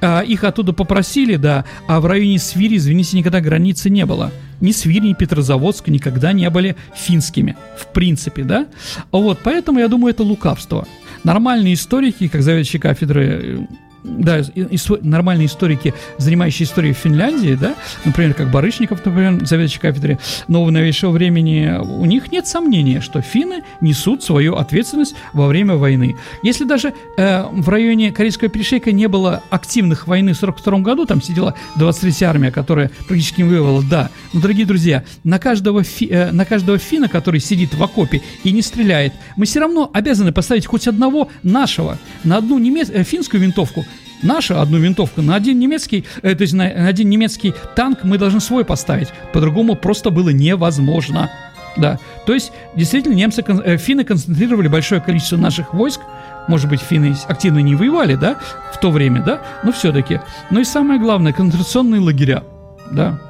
а, 0.02 0.20
их 0.20 0.44
оттуда 0.44 0.74
попросили, 0.74 1.37
да, 1.37 1.64
а 1.87 1.98
в 1.98 2.04
районе 2.04 2.38
Свири, 2.38 2.76
извините, 2.76 3.16
никогда 3.16 3.40
границы 3.40 3.88
не 3.88 4.04
было. 4.04 4.30
Ни 4.61 4.72
Свири, 4.72 5.08
ни 5.08 5.14
Петрозаводск 5.14 5.88
никогда 5.88 6.34
не 6.34 6.50
были 6.50 6.76
финскими, 6.94 7.56
в 7.78 7.87
принципе, 7.87 8.44
да. 8.44 8.66
Вот, 9.12 9.38
поэтому 9.42 9.78
я 9.78 9.88
думаю, 9.88 10.12
это 10.12 10.24
лукавство. 10.24 10.87
Нормальные 11.24 11.72
историки, 11.72 12.28
как 12.28 12.42
заведующие 12.42 12.82
кафедры 12.82 13.66
да, 14.09 14.40
исто- 14.40 14.99
нормальные 15.03 15.47
историки, 15.47 15.94
занимающие 16.18 16.66
историей 16.66 16.92
Финляндии, 16.94 17.57
да, 17.61 17.75
например, 18.05 18.35
как 18.35 18.51
Барышников, 18.51 19.05
например, 19.05 19.44
заведующий 19.44 19.79
кафедры 19.79 20.18
нового 20.49 20.71
новейшего 20.71 21.11
времени, 21.11 21.79
у 21.79 22.05
них 22.05 22.33
нет 22.33 22.47
сомнения, 22.47 23.01
что 23.01 23.21
финны 23.21 23.62
несут 23.81 24.23
свою 24.23 24.57
ответственность 24.57 25.14
во 25.33 25.47
время 25.47 25.77
войны. 25.77 26.16
Если 26.42 26.64
даже 26.64 26.94
э, 27.16 27.44
в 27.51 27.68
районе 27.68 28.12
Корейского 28.12 28.49
перешейка 28.49 28.92
не 28.92 29.09
было 29.09 29.42
активных 29.51 30.07
войны 30.07 30.32
в 30.32 30.39
1942 30.43 30.80
году, 30.80 31.07
там 31.07 31.22
сидела 31.22 31.55
23-я 31.76 32.30
армия, 32.30 32.51
которая 32.51 32.91
практически 33.07 33.43
не 33.43 33.51
воевала, 33.51 33.82
да, 33.82 34.11
но, 34.32 34.41
дорогие 34.41 34.66
друзья, 34.66 35.05
на 35.24 35.39
каждого, 35.39 35.82
фи, 35.82 36.09
э, 36.11 36.32
на 36.32 36.45
каждого 36.45 36.78
финна, 36.78 37.09
который 37.09 37.41
сидит 37.41 37.74
в 37.74 37.82
окопе 37.82 38.22
и 38.45 38.53
не 38.53 38.62
стреляет, 38.62 39.12
мы 39.37 39.47
все 39.47 39.61
равно 39.61 39.91
обязаны 39.93 40.32
поставить 40.32 40.66
хоть 40.66 40.87
одного 40.87 41.28
нашего 41.43 41.99
на 42.24 42.39
одну 42.39 42.59
немец... 42.59 42.91
э, 42.91 43.03
финскую 43.03 43.43
винтовку 43.43 43.87
наша 44.23 44.61
одну 44.61 44.79
винтовку 44.79 45.23
на 45.23 45.35
один 45.35 45.59
немецкий, 45.59 46.05
э, 46.23 46.35
то 46.35 46.43
есть 46.43 46.55
на, 46.55 46.64
один 46.64 47.09
немецкий 47.09 47.55
танк 47.77 48.01
мы 48.05 48.19
должны 48.19 48.41
свой 48.41 48.64
поставить. 48.64 49.09
По-другому 49.33 49.75
просто 49.75 50.11
было 50.11 50.31
невозможно. 50.31 51.31
Да, 51.77 51.99
то 52.27 52.35
есть 52.35 52.51
действительно 52.75 53.14
немцы, 53.14 53.45
э, 53.47 53.77
финны 53.77 54.05
концентрировали 54.05 54.66
большое 54.66 55.01
количество 55.01 55.37
наших 55.37 55.75
войск 55.75 56.01
Может 56.49 56.69
быть, 56.69 56.81
финны 56.81 57.14
активно 57.29 57.61
не 57.61 57.77
воевали, 57.77 58.16
да, 58.16 58.37
в 58.73 58.79
то 58.79 58.91
время, 58.91 59.23
да, 59.23 59.43
но 59.62 59.71
все-таки. 59.71 60.21
Но 60.51 60.61
и 60.61 60.64
самое 60.64 60.99
главное, 60.99 61.33
концентрационные 61.33 62.01
лагеря, 62.01 62.43
да. 62.91 63.21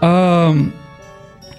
А, 0.00 0.56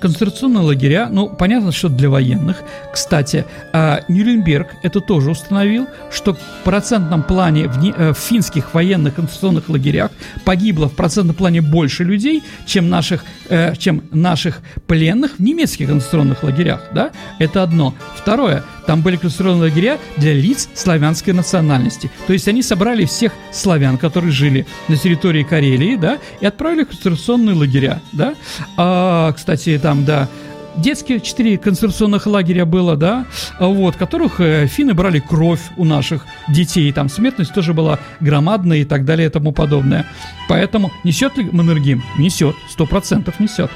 концентрационные 0.06 0.64
лагеря, 0.64 1.10
ну, 1.12 1.30
понятно, 1.30 1.72
что 1.72 1.90
для 1.90 2.10
военных. 2.10 2.62
Кстати, 2.94 3.46
а, 3.74 4.02
Нюрнберг 4.08 4.68
это 4.84 5.02
тоже 5.02 5.32
установил, 5.32 5.88
что 6.12 6.34
в 6.34 6.64
процентном 6.64 7.24
плане 7.24 7.68
в, 7.68 7.80
не, 7.80 7.92
э, 7.92 8.14
в 8.14 8.18
финских 8.18 8.76
военных 8.76 9.16
концентрационных 9.16 9.68
лагерях 9.68 10.12
погибло 10.44 10.90
в 10.90 10.96
процентном 10.96 11.36
плане 11.36 11.62
больше 11.62 12.04
людей, 12.04 12.44
чем 12.68 12.88
наших, 12.90 13.26
э, 13.50 13.76
чем 13.78 14.04
наших 14.12 14.60
пленных 14.86 15.38
в 15.38 15.40
немецких 15.40 15.88
концентрационных 15.88 16.44
лагерях, 16.44 16.82
да? 16.94 17.10
Это 17.40 17.64
одно. 17.64 17.96
Второе, 18.16 18.64
там 18.88 19.02
были 19.02 19.16
концентрационные 19.16 19.70
лагеря 19.70 20.00
для 20.18 20.34
лиц 20.34 20.70
славянской 20.74 21.34
национальности. 21.34 22.12
То 22.28 22.34
есть 22.34 22.48
они 22.48 22.62
собрали 22.62 23.06
всех 23.06 23.34
славян, 23.52 23.98
которые 23.98 24.32
жили 24.32 24.66
на 24.88 24.98
территории 24.98 25.44
Карелии, 25.44 25.96
да, 25.96 26.20
и 26.40 26.46
отправили 26.46 26.84
в 26.84 26.88
концентрационные 26.88 27.56
лагеря, 27.56 28.02
да. 28.12 28.36
А, 28.78 29.32
кстати, 29.34 29.80
там, 29.82 30.06
да, 30.06 30.30
детские 30.78 31.20
четыре 31.20 31.58
концентрационных 31.58 32.26
лагеря 32.28 32.66
было, 32.66 32.96
да, 32.96 33.26
вот, 33.60 33.96
которых 33.96 34.40
э, 34.40 34.68
финны 34.68 34.94
брали 34.94 35.20
кровь 35.20 35.62
у 35.78 35.86
наших 35.86 36.26
детей, 36.48 36.92
там 36.92 37.10
смертность 37.10 37.54
тоже 37.54 37.74
была 37.74 38.00
громадная 38.20 38.80
и 38.80 38.86
так 38.86 39.06
далее 39.06 39.28
и 39.28 39.32
тому 39.32 39.52
подобное. 39.52 40.06
Поэтому 40.48 40.92
несет 41.04 41.38
ли 41.38 41.50
Маннергейм? 41.52 42.04
Несет, 42.18 42.56
сто 42.70 42.86
процентов 42.86 43.40
несет. 43.40 43.72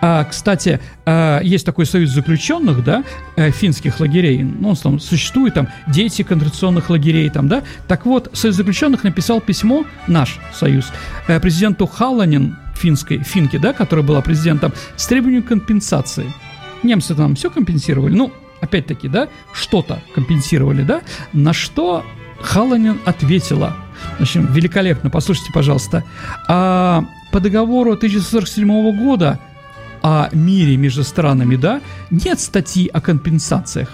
А, 0.00 0.24
кстати, 0.24 0.80
а, 1.06 1.40
есть 1.40 1.64
такой 1.64 1.86
союз 1.86 2.10
заключенных, 2.10 2.84
да, 2.84 3.04
э, 3.36 3.50
финских 3.50 4.00
лагерей, 4.00 4.42
ну, 4.42 4.74
там 4.74 5.00
существует 5.00 5.54
там 5.54 5.68
дети 5.86 6.22
концентрационных 6.22 6.90
лагерей, 6.90 7.30
там, 7.30 7.48
да, 7.48 7.62
так 7.88 8.06
вот, 8.06 8.30
союз 8.32 8.56
заключенных 8.56 9.04
написал 9.04 9.40
письмо, 9.40 9.84
наш 10.06 10.38
союз, 10.52 10.86
э, 11.28 11.40
президенту 11.40 11.86
Халанин, 11.86 12.56
финской, 12.74 13.18
финки, 13.18 13.56
да, 13.58 13.72
которая 13.72 14.04
была 14.04 14.20
президентом, 14.20 14.72
с 14.96 15.06
требованием 15.06 15.42
компенсации. 15.42 16.32
Немцы 16.82 17.14
там 17.14 17.34
все 17.34 17.50
компенсировали, 17.50 18.14
ну, 18.14 18.32
опять-таки, 18.60 19.08
да, 19.08 19.28
что-то 19.52 20.02
компенсировали, 20.14 20.82
да, 20.82 21.02
на 21.32 21.52
что 21.52 22.04
Халанин 22.40 22.98
ответила, 23.04 23.76
общем, 24.18 24.46
великолепно, 24.52 25.10
послушайте, 25.10 25.52
пожалуйста, 25.52 26.04
а, 26.48 27.04
по 27.30 27.40
договору 27.40 27.92
1947 27.92 28.96
года 28.98 29.38
о 30.02 30.28
мире 30.32 30.76
между 30.76 31.04
странами, 31.04 31.56
да, 31.56 31.80
нет 32.10 32.40
статьи 32.40 32.88
о 32.88 33.00
компенсациях. 33.00 33.88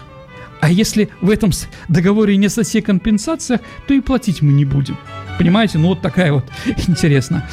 А 0.60 0.70
если 0.70 1.08
в 1.20 1.30
этом 1.30 1.50
договоре 1.88 2.36
нет 2.36 2.50
статьи 2.50 2.80
о 2.80 2.84
компенсациях, 2.84 3.60
то 3.86 3.94
и 3.94 4.00
платить 4.00 4.42
мы 4.42 4.52
не 4.52 4.64
будем. 4.64 4.96
Понимаете? 5.38 5.78
Ну 5.78 5.88
вот 5.88 6.00
такая 6.00 6.32
вот 6.32 6.44
интересно. 6.88 7.46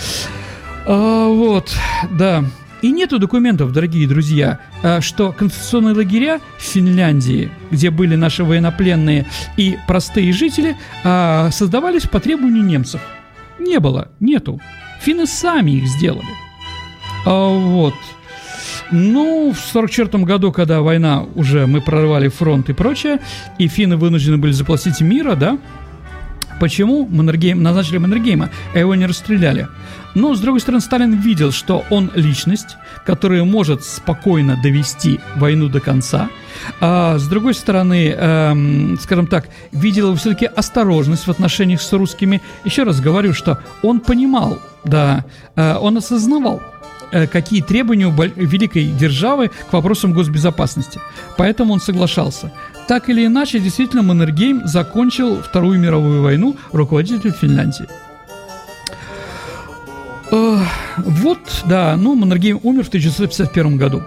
А, 0.86 1.27
вот, 1.27 1.75
да. 2.11 2.45
И 2.81 2.91
нету 2.91 3.17
документов, 3.17 3.71
дорогие 3.71 4.07
друзья, 4.07 4.59
а, 4.83 5.01
что 5.01 5.31
концентрационные 5.31 5.95
лагеря 5.95 6.39
в 6.59 6.61
Финляндии, 6.61 7.49
где 7.71 7.89
были 7.89 8.15
наши 8.15 8.43
военнопленные 8.43 9.25
и 9.57 9.77
простые 9.88 10.31
жители, 10.31 10.77
а, 11.03 11.49
создавались 11.51 12.03
по 12.03 12.19
требованию 12.19 12.63
немцев. 12.63 13.01
Не 13.57 13.79
было, 13.79 14.09
нету. 14.19 14.61
Финны 15.01 15.25
сами 15.25 15.71
их 15.71 15.88
сделали. 15.88 16.27
Вот. 17.25 17.95
Ну, 18.91 19.51
в 19.51 19.59
44 19.59 20.23
году, 20.23 20.51
когда 20.51 20.81
война 20.81 21.25
уже, 21.33 21.65
мы 21.65 21.81
прорвали 21.81 22.27
фронт 22.27 22.69
и 22.69 22.73
прочее, 22.73 23.19
и 23.57 23.67
финны 23.67 23.97
вынуждены 23.97 24.38
были 24.38 24.51
заплатить 24.51 25.01
мира, 25.01 25.36
да, 25.36 25.57
Почему 26.59 27.05
Маннергейм, 27.05 27.61
назначили 27.61 27.97
Маннергейма, 27.97 28.49
а 28.73 28.79
его 28.79 28.95
не 28.95 29.05
расстреляли? 29.05 29.67
Но, 30.16 30.34
с 30.34 30.39
другой 30.39 30.61
стороны, 30.61 30.82
Сталин 30.82 31.13
видел, 31.13 31.51
что 31.51 31.84
он 31.89 32.09
личность, 32.16 32.78
которая 33.05 33.43
может 33.43 33.84
спокойно 33.84 34.57
довести 34.63 35.20
войну 35.36 35.68
до 35.68 35.82
конца. 35.82 36.30
А 36.80 37.18
с 37.20 37.28
другой 37.28 37.53
стороны, 37.53 38.09
эм, 38.09 38.97
скажем 38.99 39.28
так, 39.28 39.49
видел 39.74 40.16
все-таки 40.16 40.45
осторожность 40.45 41.28
в 41.28 41.32
отношениях 41.32 41.82
с 41.82 41.91
русскими. 41.91 42.41
Еще 42.63 42.84
раз 42.84 43.01
говорю, 43.01 43.34
что 43.34 43.59
он 43.84 43.99
понимал, 43.99 44.57
да, 44.86 45.26
э, 45.55 45.76
он 45.76 45.97
осознавал, 45.97 46.61
э, 47.11 47.28
какие 47.28 47.61
требования 47.61 48.07
у 48.07 48.11
великой 48.11 48.86
державы 48.86 49.51
к 49.70 49.74
вопросам 49.74 50.13
госбезопасности. 50.13 51.01
Поэтому 51.38 51.74
он 51.74 51.82
соглашался. 51.82 52.53
Так 52.88 53.09
или 53.09 53.26
иначе, 53.26 53.59
действительно, 53.59 54.03
Маннергейм 54.03 54.66
закончил 54.66 55.41
Вторую 55.41 55.78
мировую 55.78 56.22
войну 56.22 56.55
руководителем 56.72 57.34
Финляндии. 57.34 57.88
Вот, 60.97 61.63
да, 61.66 61.95
ну, 61.97 62.16
Маннергейм 62.16 62.59
умер 62.63 62.86
в 62.86 62.88
1951 62.88 63.78
году. 63.78 64.03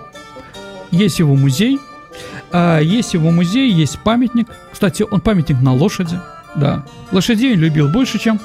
Есть 0.91 1.19
его 1.19 1.35
музей, 1.35 1.79
а, 2.51 2.81
есть 2.81 3.15
его 3.15 3.31
музей, 3.31 3.71
есть 3.71 3.99
памятник. 4.01 4.49
Кстати, 4.73 5.05
он 5.09 5.21
памятник 5.21 5.61
на 5.61 5.75
лошади, 5.75 6.19
да. 6.55 6.85
Лошадей 7.13 7.55
он 7.55 7.61
любил 7.61 7.89
больше, 7.89 8.19
чем 8.19 8.41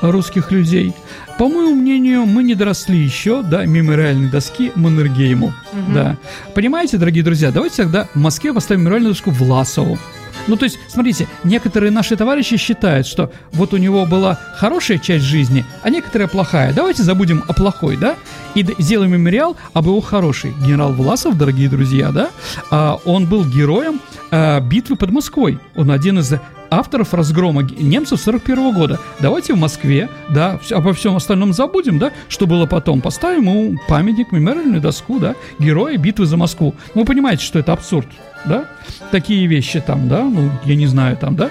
русских 0.00 0.50
людей. 0.50 0.94
По 1.38 1.48
моему 1.48 1.74
мнению, 1.74 2.24
мы 2.24 2.42
не 2.42 2.54
доросли 2.54 2.98
еще 2.98 3.42
до 3.42 3.66
мемориальной 3.66 4.30
доски 4.30 4.72
Маннергейму. 4.74 5.48
Угу. 5.48 5.92
Да. 5.92 6.16
Понимаете, 6.54 6.96
дорогие 6.96 7.24
друзья, 7.24 7.50
давайте 7.50 7.82
тогда 7.82 8.08
в 8.14 8.16
Москве 8.16 8.52
поставим 8.52 8.82
мемориальную 8.82 9.12
доску 9.12 9.30
Власову. 9.30 9.98
Ну, 10.46 10.56
то 10.56 10.64
есть, 10.64 10.78
смотрите, 10.88 11.28
некоторые 11.44 11.90
наши 11.90 12.16
товарищи 12.16 12.56
считают, 12.56 13.06
что 13.06 13.30
вот 13.52 13.72
у 13.72 13.76
него 13.76 14.06
была 14.06 14.38
хорошая 14.56 14.98
часть 14.98 15.24
жизни, 15.24 15.64
а 15.82 15.90
некоторая 15.90 16.28
плохая. 16.28 16.72
Давайте 16.72 17.02
забудем 17.02 17.44
о 17.48 17.52
плохой, 17.52 17.96
да? 17.96 18.16
И 18.54 18.66
сделаем 18.78 19.12
мемориал 19.12 19.56
об 19.74 19.86
его 19.86 20.00
хорошей. 20.00 20.52
Генерал 20.64 20.92
Власов, 20.92 21.36
дорогие 21.36 21.68
друзья, 21.68 22.10
да? 22.10 22.30
А, 22.70 22.98
он 23.04 23.26
был 23.26 23.44
героем 23.44 24.00
а, 24.30 24.60
битвы 24.60 24.96
под 24.96 25.10
Москвой. 25.10 25.58
Он 25.74 25.90
один 25.90 26.18
из 26.20 26.32
авторов 26.70 27.14
разгрома 27.14 27.62
немцев 27.62 28.20
41 28.20 28.74
года. 28.74 28.98
Давайте 29.20 29.54
в 29.54 29.58
Москве, 29.58 30.08
да, 30.30 30.58
обо 30.70 30.92
всем 30.92 31.16
остальном 31.16 31.52
забудем, 31.52 31.98
да, 31.98 32.12
что 32.28 32.46
было 32.46 32.66
потом. 32.66 33.00
Поставим 33.00 33.42
ему 33.42 33.78
памятник, 33.88 34.32
мемориальную 34.32 34.80
доску, 34.80 35.18
да, 35.18 35.34
героя 35.58 35.96
битвы 35.96 36.26
за 36.26 36.36
Москву. 36.36 36.74
Вы 36.94 37.04
понимаете, 37.04 37.44
что 37.44 37.58
это 37.58 37.72
абсурд, 37.72 38.08
да? 38.46 38.64
Такие 39.10 39.46
вещи 39.46 39.80
там, 39.80 40.08
да, 40.08 40.22
ну, 40.24 40.50
я 40.64 40.76
не 40.76 40.86
знаю 40.86 41.16
там, 41.16 41.36
да. 41.36 41.50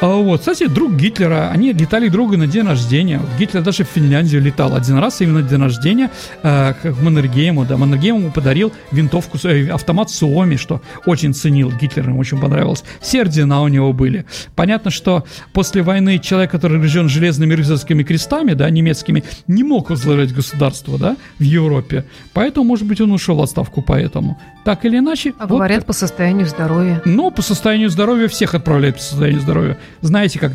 А 0.00 0.08
вот, 0.08 0.40
кстати, 0.40 0.66
друг 0.66 0.94
Гитлера, 0.96 1.50
они 1.50 1.72
летали 1.72 2.08
друга 2.08 2.36
на 2.36 2.46
день 2.46 2.66
рождения. 2.66 3.20
Гитлер 3.38 3.62
даже 3.62 3.84
в 3.84 3.88
Финляндию 3.88 4.42
летал 4.42 4.74
один 4.74 4.98
раз 4.98 5.20
именно 5.20 5.40
на 5.40 5.48
день 5.48 5.60
рождения 5.60 6.10
э, 6.42 6.74
к 6.74 6.94
Маннергейму, 7.02 7.64
да, 7.64 7.76
Маннергейм 7.76 8.16
ему 8.16 8.30
подарил 8.30 8.72
винтовку, 8.92 9.38
э, 9.44 9.68
автомат 9.68 10.10
Суоми, 10.10 10.56
что 10.56 10.82
очень 11.06 11.34
ценил 11.34 11.70
Гитлер, 11.70 12.08
ему 12.08 12.18
очень 12.18 12.38
понравилось. 12.38 12.84
Все 13.00 13.22
ордена 13.22 13.62
у 13.62 13.68
него 13.68 13.92
были. 13.92 14.26
Понятно, 14.54 14.90
что 14.90 15.24
после 15.52 15.82
войны 15.82 16.18
человек, 16.18 16.50
который 16.50 16.80
рожден 16.80 17.08
железными 17.08 17.54
рыцарскими 17.54 18.02
крестами, 18.02 18.52
да, 18.52 18.68
немецкими, 18.70 19.24
не 19.46 19.62
мог 19.62 19.90
возглавлять 19.90 20.34
государство, 20.34 20.98
да, 20.98 21.16
в 21.38 21.42
Европе. 21.42 22.04
Поэтому, 22.32 22.66
может 22.66 22.86
быть, 22.86 23.00
он 23.00 23.12
ушел 23.12 23.36
в 23.36 23.42
отставку 23.42 23.82
поэтому. 23.82 24.38
Так 24.64 24.84
или 24.84 24.98
иначе. 24.98 25.32
А 25.38 25.46
вот 25.46 25.56
говорят, 25.56 25.80
так. 25.80 25.86
Состоянию 26.06 26.46
здоровья. 26.46 27.02
Ну, 27.04 27.30
по 27.30 27.42
состоянию 27.42 27.90
здоровья 27.90 28.28
всех 28.28 28.54
отправляют 28.54 28.96
по 28.96 29.02
состоянию 29.02 29.40
здоровья. 29.40 29.78
Знаете, 30.00 30.38
как 30.38 30.52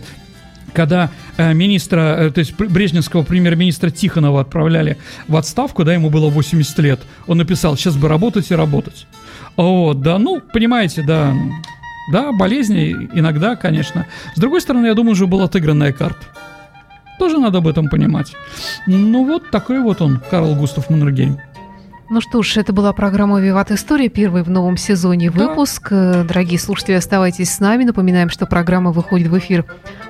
когда 0.73 1.09
э, 1.35 1.53
министра, 1.53 2.15
э, 2.17 2.31
то 2.31 2.39
есть 2.39 2.57
брежневского 2.57 3.23
премьер-министра 3.23 3.89
Тихонова 3.89 4.41
отправляли 4.41 4.97
в 5.27 5.35
отставку, 5.35 5.83
да, 5.83 5.93
ему 5.93 6.09
было 6.09 6.29
80 6.29 6.79
лет, 6.79 7.01
он 7.27 7.39
написал, 7.39 7.75
сейчас 7.75 7.97
бы 7.97 8.07
работать 8.07 8.49
и 8.51 8.55
работать. 8.55 9.05
Вот, 9.57 10.01
да, 10.01 10.17
ну, 10.17 10.39
понимаете, 10.39 11.03
да, 11.03 11.33
да, 12.11 12.31
болезни 12.31 13.09
иногда, 13.13 13.57
конечно. 13.57 14.07
С 14.35 14.39
другой 14.39 14.61
стороны, 14.61 14.87
я 14.87 14.93
думаю, 14.93 15.11
уже 15.11 15.27
была 15.27 15.45
отыгранная 15.45 15.91
карта. 15.91 16.25
Тоже 17.19 17.37
надо 17.37 17.57
об 17.57 17.67
этом 17.67 17.89
понимать. 17.89 18.33
Ну 18.87 19.25
вот 19.25 19.51
такой 19.51 19.79
вот 19.81 20.01
он, 20.01 20.21
Карл 20.31 20.55
Густав 20.55 20.89
Маннергейм. 20.89 21.37
Ну 22.11 22.19
что 22.19 22.43
ж, 22.43 22.57
это 22.57 22.73
была 22.73 22.91
программа 22.91 23.39
«Виват 23.39 23.71
История», 23.71 24.09
первый 24.09 24.43
в 24.43 24.49
новом 24.49 24.75
сезоне 24.75 25.31
выпуск. 25.31 25.87
Да. 25.91 26.25
Дорогие 26.25 26.59
слушатели, 26.59 26.95
оставайтесь 26.95 27.53
с 27.53 27.61
нами. 27.61 27.85
Напоминаем, 27.85 28.29
что 28.29 28.45
программа 28.45 28.91
выходит 28.91 29.29
в 29.29 29.37
эфир 29.37 29.63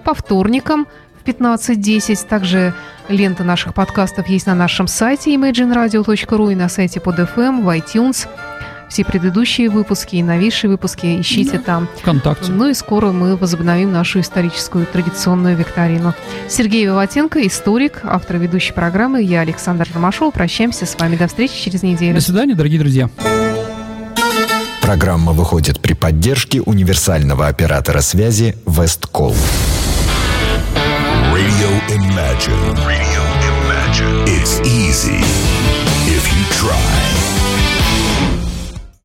по 0.03 0.15
вторникам 0.15 0.87
в 1.23 1.27
15.10. 1.27 2.27
Также 2.27 2.73
лента 3.07 3.43
наших 3.43 3.75
подкастов 3.75 4.29
есть 4.29 4.47
на 4.47 4.55
нашем 4.55 4.87
сайте 4.87 5.35
imagineradio.ru 5.35 6.51
и 6.51 6.55
на 6.55 6.69
сайте 6.69 6.99
под 6.99 7.19
FM, 7.19 7.61
в 7.61 7.69
iTunes– 7.69 8.27
все 8.91 9.05
предыдущие 9.05 9.69
выпуски 9.69 10.17
и 10.17 10.23
новейшие 10.23 10.69
выпуски 10.69 11.21
ищите 11.21 11.57
да. 11.57 11.63
там. 11.63 11.89
Вконтакте. 11.97 12.51
Ну 12.51 12.69
и 12.69 12.73
скоро 12.73 13.11
мы 13.11 13.37
возобновим 13.37 13.91
нашу 13.91 14.19
историческую 14.19 14.85
традиционную 14.85 15.55
викторину. 15.55 16.13
Сергей 16.49 16.85
Виватенко, 16.85 17.45
историк, 17.47 18.01
автор 18.03 18.37
ведущей 18.37 18.73
программы. 18.73 19.23
Я 19.23 19.41
Александр 19.41 19.87
Ромашова. 19.93 20.31
Прощаемся 20.31 20.85
с 20.85 20.99
вами. 20.99 21.15
До 21.15 21.27
встречи 21.27 21.53
через 21.55 21.83
неделю. 21.83 22.15
До 22.15 22.21
свидания, 22.21 22.53
дорогие 22.53 22.79
друзья. 22.79 23.09
Программа 24.81 25.31
выходит 25.31 25.79
при 25.79 25.93
поддержке 25.93 26.59
универсального 26.61 27.47
оператора 27.47 28.01
связи 28.01 28.57
Весткол. 28.65 29.33
Radio 31.31 31.69
Imagine. 31.87 32.75
Radio 32.85 33.23
Imagine. 33.63 34.25
It's 34.25 34.59
easy 34.65 35.21
if 36.07 36.27
you 36.33 36.43
try. 36.59 37.20